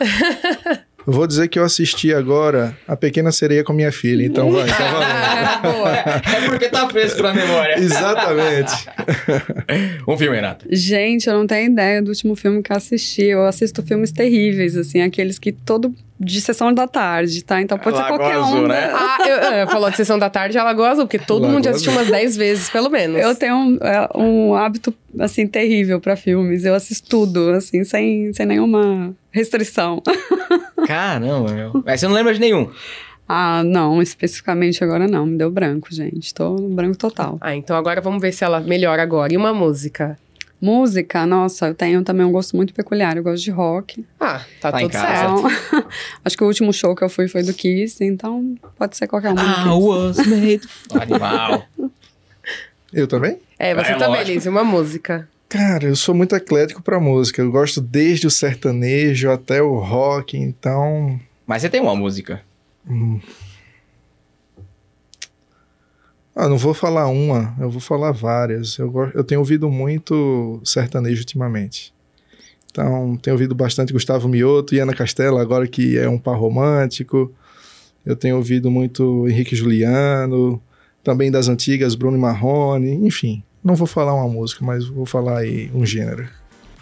Vou 1.06 1.26
dizer 1.26 1.48
que 1.48 1.58
eu 1.58 1.64
assisti 1.64 2.12
agora 2.12 2.76
A 2.86 2.96
Pequena 2.96 3.32
Sereia 3.32 3.64
com 3.64 3.72
minha 3.72 3.90
filha, 3.92 4.24
então 4.24 4.50
vai, 4.52 4.66
tá 4.66 4.76
valendo. 5.62 5.76
Boa. 5.76 5.90
É 5.90 6.48
porque 6.48 6.68
tá 6.68 6.88
fresco 6.88 7.22
na 7.22 7.32
memória. 7.34 7.76
Exatamente. 7.80 8.72
Um 10.06 10.16
filme, 10.16 10.36
Renata. 10.36 10.66
Gente, 10.70 11.28
eu 11.28 11.34
não 11.34 11.46
tenho 11.46 11.70
ideia 11.70 12.02
do 12.02 12.08
último 12.08 12.34
filme 12.34 12.62
que 12.62 12.72
eu 12.72 12.76
assisti. 12.76 13.22
Eu 13.26 13.46
assisto 13.46 13.82
filmes 13.82 14.10
terríveis, 14.10 14.76
assim, 14.76 15.00
aqueles 15.02 15.38
que 15.38 15.52
todo. 15.52 15.94
de 16.18 16.40
sessão 16.40 16.72
da 16.72 16.86
tarde, 16.88 17.42
tá? 17.44 17.60
Então 17.60 17.78
pode 17.78 17.96
ser 17.96 18.02
Lagoa 18.02 18.18
qualquer 18.18 18.36
Azul, 18.36 18.64
um. 18.64 18.66
né? 18.66 18.90
Ah, 18.92 19.18
eu, 19.26 19.36
eu, 19.58 19.68
falou 19.68 19.90
de 19.90 19.96
sessão 19.96 20.18
da 20.18 20.28
tarde, 20.28 20.58
a 20.58 20.64
Lagoa 20.64 20.90
Azul, 20.90 21.06
porque 21.06 21.18
todo 21.18 21.42
Lagoa 21.42 21.54
mundo 21.54 21.64
já 21.64 21.70
assistiu 21.70 21.92
umas 21.92 22.08
10 22.08 22.36
vezes, 22.36 22.70
pelo 22.70 22.90
menos. 22.90 23.20
Eu 23.20 23.34
tenho 23.34 23.54
um, 23.54 23.78
é, 23.80 24.08
um 24.16 24.54
hábito, 24.54 24.92
assim, 25.18 25.46
terrível 25.46 26.00
pra 26.00 26.16
filmes. 26.16 26.64
Eu 26.64 26.74
assisto 26.74 27.08
tudo, 27.08 27.50
assim, 27.50 27.84
sem, 27.84 28.32
sem 28.32 28.46
nenhuma 28.46 29.14
restrição. 29.30 30.02
Caramba, 30.86 31.52
meu. 31.52 31.82
Mas 31.84 32.00
você 32.00 32.06
não 32.08 32.14
lembra 32.14 32.32
de 32.34 32.40
nenhum. 32.40 32.70
Ah, 33.28 33.62
não, 33.64 34.02
especificamente 34.02 34.82
agora 34.82 35.06
não. 35.06 35.24
Me 35.26 35.38
deu 35.38 35.50
branco, 35.50 35.88
gente. 35.92 36.34
Tô 36.34 36.56
no 36.56 36.68
branco 36.70 36.96
total. 36.98 37.38
Ah, 37.40 37.54
então 37.54 37.76
agora 37.76 38.00
vamos 38.00 38.20
ver 38.20 38.32
se 38.32 38.42
ela 38.44 38.58
melhora 38.60 39.02
agora. 39.02 39.32
E 39.32 39.36
uma 39.36 39.54
música? 39.54 40.18
Música, 40.60 41.24
nossa, 41.24 41.68
eu 41.68 41.74
tenho 41.74 42.02
também 42.04 42.26
um 42.26 42.32
gosto 42.32 42.54
muito 42.56 42.74
peculiar. 42.74 43.16
Eu 43.16 43.22
gosto 43.22 43.42
de 43.42 43.50
rock. 43.50 44.04
Ah, 44.18 44.42
tá, 44.60 44.72
Tá 44.72 44.82
em 44.82 44.86
tudo 44.88 44.92
casa. 44.92 45.06
certo. 45.06 45.38
Então, 45.68 45.84
acho 46.24 46.36
que 46.36 46.44
o 46.44 46.46
último 46.46 46.72
show 46.72 46.94
que 46.94 47.02
eu 47.02 47.08
fui 47.08 47.28
foi 47.28 47.42
do 47.42 47.54
Kiss, 47.54 48.04
então 48.04 48.54
pode 48.76 48.96
ser 48.96 49.06
qualquer 49.06 49.30
um. 49.32 49.36
Kiss. 49.36 49.68
was 49.68 50.16
made. 50.26 50.60
Animal. 51.00 51.62
Eu 52.92 53.06
também? 53.06 53.38
É, 53.58 53.74
você 53.74 53.92
É, 53.92 53.94
também. 53.96 54.24
Liz, 54.24 54.44
uma 54.46 54.64
música. 54.64 55.28
Cara, 55.50 55.84
eu 55.86 55.96
sou 55.96 56.14
muito 56.14 56.34
eclético 56.36 56.80
pra 56.80 57.00
música. 57.00 57.42
Eu 57.42 57.50
gosto 57.50 57.80
desde 57.80 58.26
o 58.26 58.30
sertanejo 58.30 59.30
até 59.30 59.60
o 59.60 59.78
rock, 59.80 60.36
então. 60.38 61.20
Mas 61.46 61.60
você 61.62 61.68
tem 61.68 61.80
uma 61.80 61.94
música. 61.96 62.40
Ah, 66.34 66.48
não 66.48 66.56
vou 66.56 66.72
falar 66.72 67.08
uma, 67.08 67.54
eu 67.58 67.68
vou 67.68 67.80
falar 67.80 68.12
várias. 68.12 68.78
Eu, 68.78 68.90
go- 68.90 69.10
eu 69.12 69.24
tenho 69.24 69.40
ouvido 69.40 69.68
muito 69.68 70.60
sertanejo 70.64 71.20
ultimamente. 71.20 71.92
Então, 72.70 73.16
tenho 73.16 73.34
ouvido 73.34 73.52
bastante 73.54 73.92
Gustavo 73.92 74.28
Mioto 74.28 74.74
e 74.74 74.78
Ana 74.78 74.94
Castela, 74.94 75.42
agora 75.42 75.66
que 75.66 75.98
é 75.98 76.08
um 76.08 76.16
par 76.18 76.38
romântico. 76.38 77.32
Eu 78.06 78.14
tenho 78.14 78.36
ouvido 78.36 78.70
muito 78.70 79.28
Henrique 79.28 79.56
Juliano, 79.56 80.62
também 81.02 81.30
das 81.30 81.48
antigas 81.48 81.96
Bruno 81.96 82.16
e 82.16 82.20
Marrone, 82.20 82.94
enfim. 83.04 83.42
Não 83.62 83.74
vou 83.74 83.86
falar 83.86 84.14
uma 84.14 84.28
música, 84.28 84.64
mas 84.64 84.86
vou 84.86 85.04
falar 85.06 85.38
aí 85.38 85.70
um 85.74 85.84
gênero. 85.84 86.28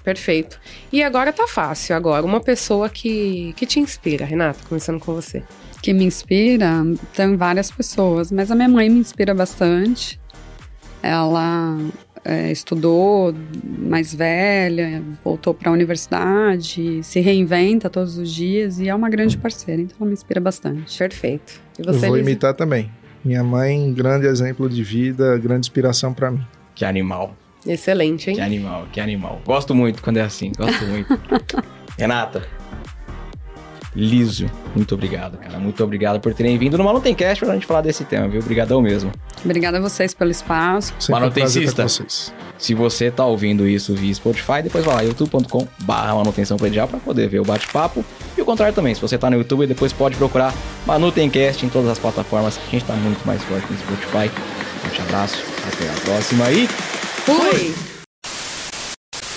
Perfeito. 0.04 0.58
E 0.92 1.02
agora 1.02 1.32
tá 1.32 1.46
fácil. 1.46 1.94
Agora, 1.94 2.24
uma 2.24 2.40
pessoa 2.40 2.88
que, 2.88 3.52
que 3.56 3.66
te 3.66 3.78
inspira, 3.80 4.24
Renata, 4.24 4.60
começando 4.68 4.98
com 4.98 5.12
você. 5.12 5.42
Que 5.82 5.92
me 5.92 6.04
inspira, 6.04 6.82
tem 7.14 7.36
várias 7.36 7.70
pessoas, 7.70 8.32
mas 8.32 8.50
a 8.50 8.54
minha 8.54 8.68
mãe 8.68 8.88
me 8.88 8.98
inspira 9.00 9.34
bastante. 9.34 10.18
Ela 11.02 11.76
é, 12.24 12.50
estudou 12.50 13.34
mais 13.78 14.14
velha, 14.14 15.02
voltou 15.24 15.52
para 15.54 15.70
a 15.70 15.72
universidade, 15.72 17.02
se 17.02 17.20
reinventa 17.20 17.88
todos 17.90 18.18
os 18.18 18.32
dias 18.32 18.78
e 18.78 18.88
é 18.88 18.94
uma 18.94 19.08
grande 19.08 19.36
parceira, 19.36 19.82
então 19.82 19.96
ela 20.00 20.06
me 20.08 20.14
inspira 20.14 20.40
bastante. 20.40 20.98
Perfeito. 20.98 21.60
E 21.78 21.82
Eu 21.86 21.92
você, 21.92 22.06
vou 22.06 22.16
Elisa? 22.16 22.30
imitar 22.30 22.54
também. 22.54 22.90
Minha 23.24 23.44
mãe, 23.44 23.92
grande 23.92 24.26
exemplo 24.26 24.68
de 24.68 24.82
vida, 24.82 25.36
grande 25.38 25.66
inspiração 25.66 26.12
para 26.12 26.30
mim. 26.30 26.44
Que 26.78 26.84
animal. 26.84 27.34
Excelente, 27.66 28.30
hein? 28.30 28.36
Que 28.36 28.40
animal, 28.40 28.86
que 28.92 29.00
animal. 29.00 29.42
Gosto 29.44 29.74
muito 29.74 30.00
quando 30.00 30.18
é 30.18 30.22
assim, 30.22 30.52
gosto 30.56 30.86
muito. 30.86 31.20
Renata, 31.98 32.46
Lísio, 33.96 34.48
muito 34.76 34.94
obrigado, 34.94 35.36
cara. 35.38 35.58
Muito 35.58 35.82
obrigado 35.82 36.20
por 36.20 36.32
terem 36.32 36.56
vindo 36.56 36.78
no 36.78 36.84
Manutencast 36.84 37.44
pra 37.44 37.52
gente 37.52 37.66
falar 37.66 37.80
desse 37.80 38.04
tema, 38.04 38.28
viu? 38.28 38.40
Obrigadão 38.40 38.80
mesmo. 38.80 39.10
Obrigada 39.44 39.78
a 39.78 39.80
vocês 39.80 40.14
pelo 40.14 40.30
espaço. 40.30 40.94
Sempre 41.00 41.14
um 41.14 41.18
Manutencista. 41.20 41.82
vocês. 41.82 42.32
Se 42.56 42.74
você 42.74 43.10
tá 43.10 43.26
ouvindo 43.26 43.66
isso 43.66 43.96
via 43.96 44.14
Spotify, 44.14 44.62
depois 44.62 44.84
vai 44.84 44.94
lá, 44.94 45.00
youtube.com 45.02 45.66
barra 45.80 46.14
manutenção 46.14 46.56
predial 46.56 46.86
pra 46.86 47.00
poder 47.00 47.28
ver 47.28 47.40
o 47.40 47.44
bate-papo. 47.44 48.04
E 48.36 48.40
o 48.40 48.44
contrário 48.44 48.72
também, 48.72 48.94
se 48.94 49.00
você 49.00 49.18
tá 49.18 49.28
no 49.28 49.36
YouTube, 49.36 49.66
depois 49.66 49.92
pode 49.92 50.16
procurar 50.16 50.54
Manutencast 50.86 51.66
em 51.66 51.68
todas 51.68 51.90
as 51.90 51.98
plataformas. 51.98 52.56
A 52.56 52.70
gente 52.70 52.84
tá 52.84 52.94
muito 52.94 53.26
mais 53.26 53.42
forte 53.42 53.66
no 53.68 53.78
Spotify. 53.78 54.30
Forte 54.98 55.02
abraço, 55.02 55.44
até 55.66 55.88
a 55.88 55.92
próxima 56.04 56.50
e... 56.50 56.66
Fui! 56.66 57.87